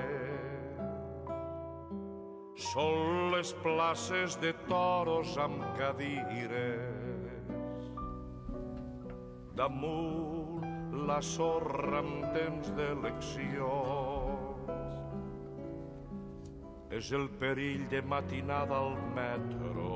Són 2.72 3.32
les 3.36 3.52
places 3.60 4.40
de 4.40 4.54
toros 4.70 5.36
amb 5.38 5.60
cadires 5.76 7.21
damunt 9.62 10.66
la 11.08 11.20
sorra 11.22 12.02
en 12.02 12.22
temps 12.34 12.72
d'eleccions. 12.78 14.70
És 16.92 17.12
el 17.16 17.28
perill 17.40 17.86
de 17.92 18.02
matinada 18.02 18.80
al 18.82 18.96
metro. 19.16 19.92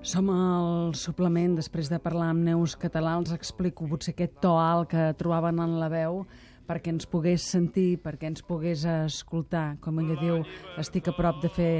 Som 0.00 0.30
al 0.30 0.94
suplement, 0.96 1.56
després 1.58 1.90
de 1.90 1.98
parlar 2.00 2.30
amb 2.32 2.46
Neus 2.46 2.76
Català, 2.78 3.16
els 3.18 3.34
explico 3.34 3.88
potser 3.90 4.14
aquest 4.14 4.38
to 4.44 4.54
alt 4.56 4.92
que 4.94 5.08
trobaven 5.18 5.58
en 5.64 5.74
la 5.82 5.90
veu 5.92 6.22
perquè 6.68 6.92
ens 6.92 7.08
pogués 7.08 7.42
sentir, 7.42 7.98
perquè 8.04 8.28
ens 8.30 8.44
pogués 8.44 8.84
escoltar. 8.92 9.80
Com 9.82 9.98
ella 10.00 10.16
diu, 10.20 10.44
estic 10.78 11.08
a 11.10 11.16
prop 11.16 11.42
de 11.42 11.50
fer 11.50 11.72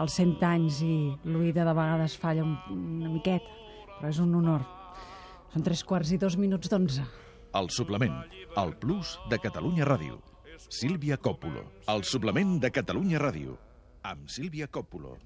els 0.00 0.18
100 0.18 0.44
anys 0.48 0.82
i 0.82 0.96
l'oïda 1.28 1.68
de 1.68 1.76
vegades 1.76 2.18
falla 2.18 2.44
un, 2.48 2.56
una 2.74 3.14
miqueta, 3.14 3.56
però 4.00 4.10
és 4.10 4.20
un 4.24 4.34
honor. 4.40 4.79
Són 5.50 5.64
tres 5.66 5.80
quarts 5.82 6.12
i 6.14 6.18
dos 6.22 6.36
minuts 6.38 6.70
d'onze. 6.70 7.04
El 7.58 7.66
suplement, 7.74 8.20
el 8.62 8.76
plus 8.78 9.16
de 9.32 9.38
Catalunya 9.42 9.88
Ràdio. 9.88 10.20
Sílvia 10.70 11.16
Còpolo. 11.18 11.64
El 11.90 12.04
suplement 12.06 12.60
de 12.62 12.70
Catalunya 12.70 13.18
Ràdio. 13.18 13.56
Amb 14.06 14.30
Sílvia 14.30 14.68
Còpolo. 14.70 15.16